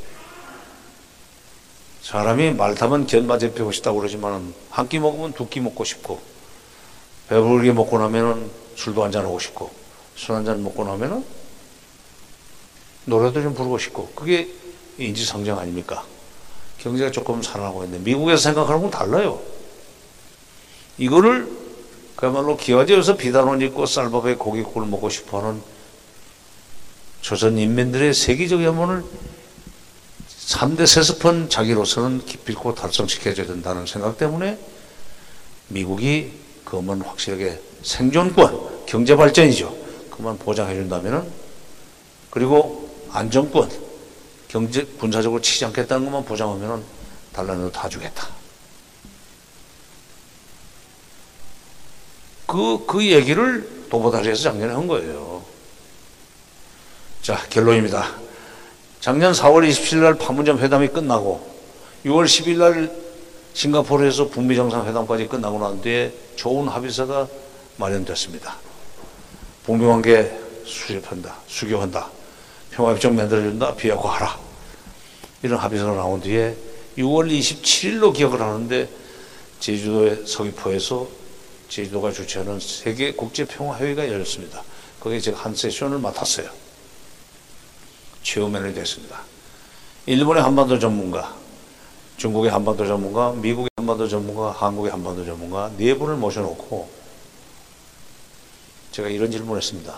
[2.01, 6.19] 사람이 말 타면 견마제 피고 싶다고 그러지만 한 끼 먹으면 두 끼 먹고 싶고
[7.29, 9.71] 배부르게 먹고 나면은 술도 한잔 하고 싶고
[10.15, 11.23] 술 한 잔 먹고 나면은
[13.05, 14.49] 노래도 좀 부르고 싶고 그게
[14.97, 16.03] 인지상정 아닙니까?
[16.79, 19.41] 경제가 조금 살아나고 있는데 미국에서 생각하는 건 달라요.
[20.97, 21.49] 이거를
[22.15, 25.61] 그야말로 기와지에서 비단옷 입고 쌀밥에 고기국을 먹고 싶어 하는
[27.21, 29.03] 조선 인민들의 세계적 염원을
[30.47, 34.57] 3대 세습한 자기로서는 기필코 달성시켜줘야 된다는 생각 때문에
[35.69, 36.31] 미국이
[36.63, 39.75] 그것만 확실하게 생존권, 경제 발전이죠.
[40.11, 41.29] 그만 보장해 준다면은
[42.29, 43.69] 그리고 안정권,
[44.47, 46.83] 경제 군사적으로 치지 않겠다는 것만 보장하면은
[47.33, 48.27] 달란으로 다 주겠다.
[52.45, 55.43] 그, 그 얘기를 도보다리에서 작년에 한 거예요.
[57.21, 58.15] 자, 결론입니다.
[58.99, 61.47] 작년 4월 27일 날 판문점 회담이 끝나고
[62.05, 62.91] 6월 10일 날
[63.59, 67.27] 싱가포르에서 북미 정상회담까지 끝나고 난 뒤에 좋은 합의서가
[67.75, 68.55] 마련됐습니다.
[69.65, 72.09] 북미 관계 수립한다, 수교한다,
[72.71, 74.39] 평화협정 만들어준다, 비핵화하라.
[75.43, 76.55] 이런 합의서가 나온 뒤에
[76.97, 78.87] 6월 27일로 기억을 하는데
[79.59, 81.07] 제주도의 서귀포에서
[81.67, 84.63] 제주도가 주최하는 세계 국제 평화 회의가 열렸습니다.
[85.01, 86.49] 거기에 제가 한 세션을 맡았어요.
[88.23, 89.19] 체험맨이 됐습니다.
[90.05, 91.35] 일본의 한반도 전문가,
[92.19, 96.89] 중국의 한반도 전문가, 미국의 한반도 전문가, 한국의 한반도 전문가 네 분을 모셔놓고
[98.91, 99.97] 제가 이런 질문을 했습니다.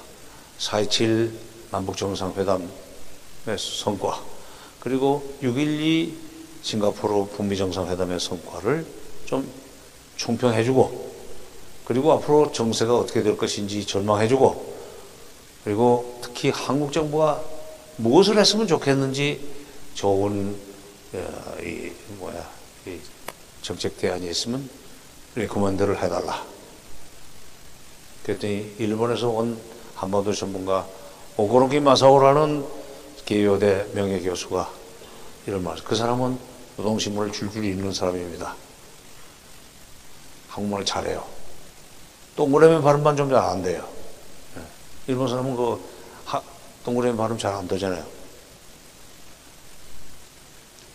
[0.60, 1.32] 4.27
[1.72, 2.68] 남북정상회담의
[3.58, 4.22] 성과
[4.80, 6.14] 그리고 6.12
[6.62, 8.86] 싱가포르 북미 정상회담의 성과를
[9.26, 9.52] 좀
[10.18, 11.12] 총평해주고
[11.86, 14.76] 그리고 앞으로 정세가 어떻게 될 것인지 전망해주고
[15.64, 17.42] 그리고 특히 한국 정부가
[17.98, 19.42] 무엇을 했으면 좋겠는지
[19.96, 20.71] 좋은 어,
[21.14, 22.50] 이 뭐야
[22.88, 22.98] 이
[23.62, 24.70] 정책 대안이 있으면
[25.36, 26.44] 레코멘드를 해달라.
[28.24, 29.60] 그랬더니 일본에서 온
[29.96, 30.86] 한반도 전문가
[31.38, 32.66] 오고로기 마사오라는
[33.26, 34.70] 개요대 명예 교수가
[35.48, 35.76] 이런 말.
[35.84, 36.38] 그 사람은
[36.78, 38.56] 노동신문을 줄줄 읽는 사람입니다.
[40.50, 41.26] 한국말을 잘해요.
[42.36, 43.88] 동그라미 발음만 좀 잘 안 돼요.
[44.58, 44.62] 예.
[45.08, 45.80] 일본 사람은 그
[46.26, 46.42] 하,
[46.84, 48.04] 동그라미 발음 잘 안 되잖아요.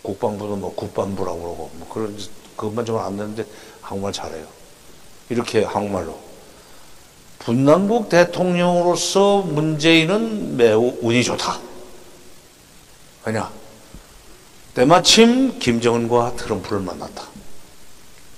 [0.01, 2.17] 국방부도 뭐 국방부라고 그러고 뭐 그런
[2.55, 3.45] 그것만 좀 안 되는데
[3.81, 4.45] 한국말 잘해요.
[5.29, 6.17] 이렇게 한국말로
[7.39, 11.59] 분남국 대통령으로서 문재인은 매우 운이 좋다.
[13.25, 13.51] 왜냐?
[14.73, 17.23] 때마침 김정은과 트럼프를 만났다.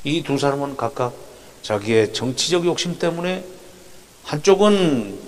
[0.04, 1.14] 이 두 사람은 각각
[1.62, 3.44] 자기의 정치적 욕심 때문에
[4.24, 5.20] 한쪽은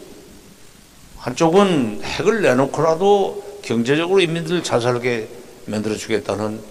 [1.18, 5.28] 한쪽은 핵을 내놓고라도 경제적으로 인민들 잘 살게
[5.72, 6.62] 만들어 주겠다는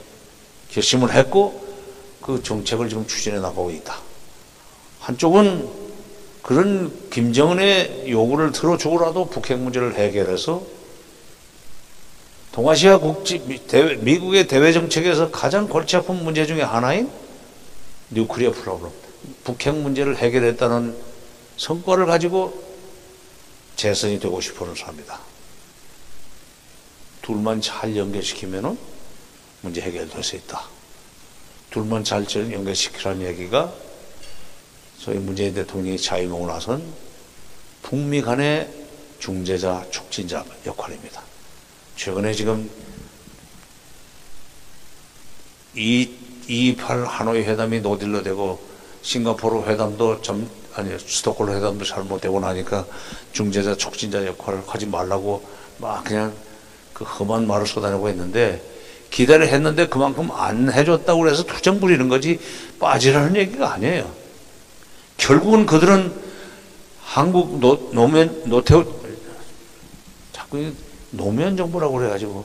[0.70, 1.68] 결심을 했고
[2.20, 3.98] 그 정책을 지금 추진해 나가고 있다.
[5.01, 5.68] 한쪽은
[6.42, 10.62] 그런 김정은의 요구를 들어주고라도 북핵 문제를 해결해서
[12.53, 17.11] 동아시아 국지 대외, 미국의 대외 정책에서 가장 골치 아픈 문제 중에 하나인
[18.11, 18.92] 뉴클리어 프로블럼,
[19.44, 20.96] 북핵 문제를 해결했다는
[21.57, 22.62] 성과를 가지고
[23.76, 25.20] 재선이 되고 싶어하는 사람이다.
[27.22, 28.89] 둘만 잘 연결시키면은
[29.63, 30.63] 문제 해결될 수 있다.
[31.71, 33.73] 둘만 잘 연결시키라는 얘기가
[34.99, 36.83] 소위 문재인 대통령이 자임하고 나선
[37.83, 38.69] 북미 간의
[39.19, 41.23] 중재자, 촉진자 역할입니다.
[41.97, 42.71] 최근에 지금
[45.75, 46.11] 이,
[46.49, 48.61] 228 하노이 회담이 노딜러 되고
[49.03, 52.87] 싱가포르 회담도 점, 아니, 스톡홀 회담도 잘못되고 나니까
[53.33, 55.47] 중재자, 촉진자 역할을 하지 말라고
[55.79, 56.35] 막 그냥
[56.93, 58.63] 그 험한 말을 쏟아내고 했는데
[59.11, 62.39] 기대를 했는데 그만큼 안 해줬다고 그래서 투정 부리는 거지
[62.79, 64.11] 빠지라는 얘기가 아니에요.
[65.17, 66.13] 결국은 그들은
[67.03, 68.85] 한국 노, 노면, 노태우,
[70.33, 70.73] 자꾸
[71.11, 72.45] 노무현 정부라고 그래가지고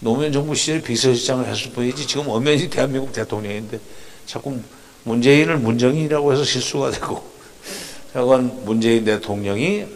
[0.00, 3.80] 노무현 정부 시절에 비서실장을 했을 뿐이지 지금 엄연히 대한민국 대통령인데
[4.26, 4.58] 자꾸
[5.04, 7.22] 문재인을 문정인이라고 해서 실수가 되고
[8.14, 9.86] 약간 문재인 대통령이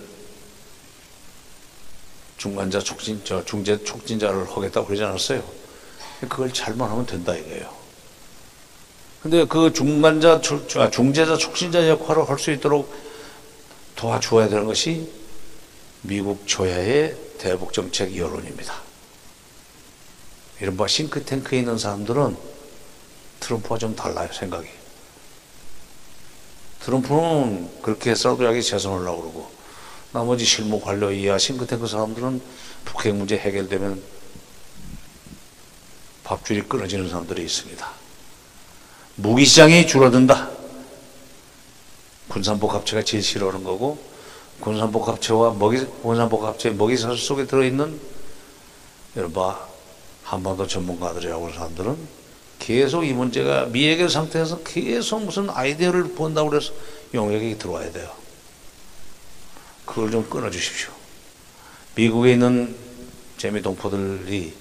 [2.45, 5.43] 중간자 촉진, 저 중재 촉진자를 하겠다고 그러지 않았어요.
[6.21, 7.73] 그걸 잘만 하면 된다 이거예요.
[9.23, 10.43] 근데 그 중간자,
[10.77, 12.95] 아, 중재자, 촉진자 역할을 할 수 있도록
[13.97, 15.11] 도와주어야 되는 것이
[16.03, 18.75] 미국 조야의 대북 정책 여론입니다.
[20.61, 22.37] 이른바 싱크탱크에 있는 사람들은
[23.41, 24.69] 트럼프와 좀 달라요, 생각이.
[26.81, 29.54] 트럼프는 그렇게 자기 재선하려고 그러고,
[30.15, 32.41] 나머지 실무 관료 이하 싱크탱크 사람들은
[32.85, 34.01] 북핵 문제 해결되면
[36.23, 37.91] 밥줄이 끊어지는 사람들이 있습니다.
[39.17, 40.51] 무기 시장이 줄어든다.
[42.29, 43.99] 군산복 합체가 제일 싫어하는 거고,
[44.61, 47.99] 군산복 합체와 먹이, 군산복 합체 먹이 사슬 속에 들어있는
[49.17, 49.53] 여러분
[50.23, 51.99] 한반도 전문가들이라고 하는 사람들은
[52.61, 56.73] 계속 이 문제가 미해결 상태에서 계속 무슨 아이디어를 본다고 그래서
[57.13, 58.24] 용역이 들어와야 돼요.
[59.87, 60.93] 그걸 좀 끊어주십시오.
[61.95, 62.75] 미국에 있는
[63.37, 64.55] 재미 동포들이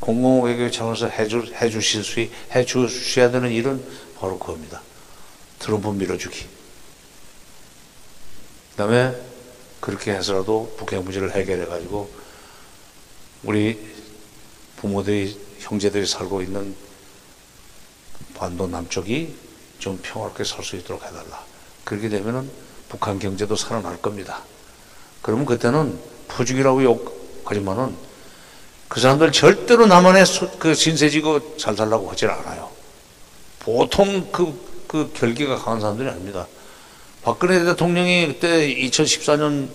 [0.00, 2.20] 공공외교 차원에서 해주, 해주실 수,
[2.54, 3.84] 해주셔야 되는 일은
[4.18, 4.80] 바로 그겁니다.
[5.58, 6.46] 트럼프 밀어주기.
[8.70, 9.14] 그 다음에
[9.80, 12.10] 그렇게 해서라도 북핵 문제를 해결해가지고
[13.42, 13.78] 우리
[14.76, 16.76] 부모들이, 형제들이 살고 있는
[18.34, 19.34] 반도 남쪽이
[19.80, 21.44] 좀 평화롭게 살 수 있도록 해달라.
[21.84, 22.50] 그렇게 되면은
[22.88, 24.44] 북한 경제도 살아날 겁니다.
[25.28, 25.98] 그러면 그때는
[26.28, 27.94] 포죽이라고 욕하지만은
[28.88, 30.24] 그 사람들 절대로 남한에
[30.58, 32.70] 그 신세지고 잘 살라고 하질 않아요.
[33.58, 36.46] 보통 그, 그 결기가 강한 사람들이 아닙니다.
[37.20, 39.68] 박근혜 대통령이 그때 2014년,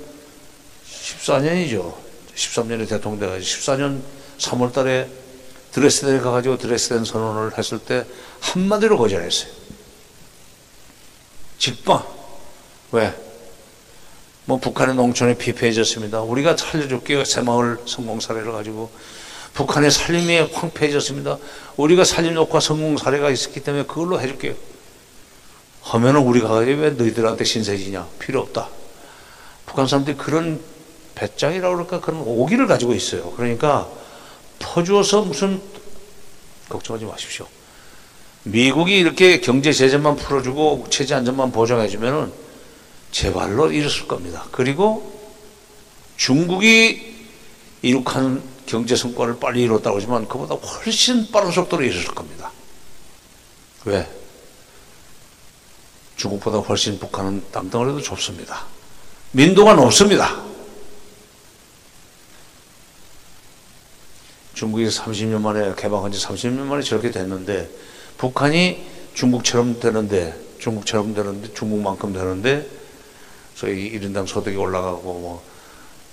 [0.89, 1.93] 14년이죠.
[2.33, 4.01] 13년에 대통령 돼가지고 14년
[4.39, 5.07] 3월 달에
[5.71, 8.07] 드레스덴에 가가지고 드레스덴 선언을 했을 때
[8.39, 9.51] 한마디로 거절했어요.
[11.59, 12.03] 직방.
[12.91, 13.22] 왜?
[14.45, 16.21] 뭐 북한의 농촌이 피폐해졌습니다.
[16.21, 17.23] 우리가 살려줄게요.
[17.23, 18.91] 새마을 성공 사례를 가지고.
[19.53, 21.37] 북한의 살림이 황폐해졌습니다.
[21.77, 24.55] 우리가 살림 녹화 성공 사례가 있었기 때문에 그걸로 해줄게요.
[25.83, 28.07] 하면은 우리가 왜 너희들한테 신세지냐?
[28.19, 28.69] 필요 없다.
[29.65, 30.59] 북한 사람들이 그런
[31.15, 31.99] 배짱이라고 그럴까?
[32.01, 33.31] 그런 오기를 가지고 있어요.
[33.31, 33.87] 그러니까
[34.59, 35.61] 퍼주어서 무슨
[36.69, 37.45] 걱정하지 마십시오.
[38.43, 42.31] 미국이 이렇게 경제 제재만 풀어주고 체제 안전만 보장해주면은
[43.13, 44.43] 제 발로 이뤘을 겁니다.
[44.51, 45.13] 그리고
[46.17, 47.13] 중국이
[47.83, 52.51] 이룩한 경제 성과를 빨리 이뤘다고 하지만 그보다 훨씬 빠른 속도로 이뤘을 겁니다.
[53.85, 54.09] 왜?
[56.15, 58.65] 중국보다 훨씬 북한은 땅덩어리도 좁습니다.
[59.31, 60.41] 민도가 높습니다.
[64.55, 67.69] 중국이 30년 만에 개방한 지 30년 만에 저렇게 됐는데
[68.17, 68.83] 북한이
[69.13, 72.82] 중국처럼 되는데 중국처럼 되는데 중국만큼 되는데
[73.55, 75.43] 소위 일인당 소득이 올라가고 뭐,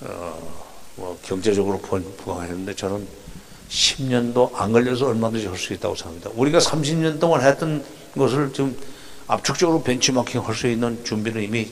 [0.03, 0.65] 어,
[0.97, 3.07] 뭐 경제적으로 부강했는데 저는
[3.69, 6.31] 10년도 안 걸려서 얼마든지 할 수 있다고 생각합니다.
[6.35, 7.85] 우리가 30년 동안 했던
[8.17, 8.77] 것을 지금
[9.29, 11.71] 압축적으로 벤치마킹 할 수 있는 준비는 이미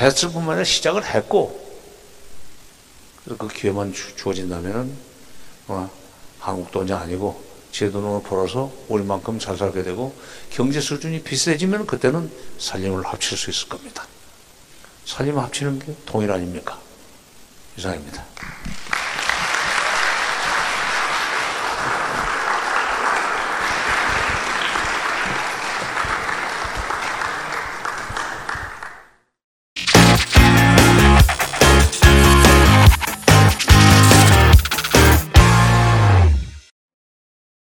[0.00, 1.60] 했을 뿐만 아니라 시작을 했고
[3.24, 4.88] 그래서 그 기회만 주 어진다면, 어,
[5.66, 5.90] 뭐
[6.40, 7.40] 한국 돈이 아니고
[7.70, 10.14] 제 돈으로 벌어서 우리만큼 잘 살게 되고
[10.50, 14.06] 경제 수준이 비슷해지면 그때는 살림을 합칠 수 있을 겁니다.
[15.04, 16.78] 살림 합치는 게 동일 아닙니까?
[17.76, 18.24] 이상입니다.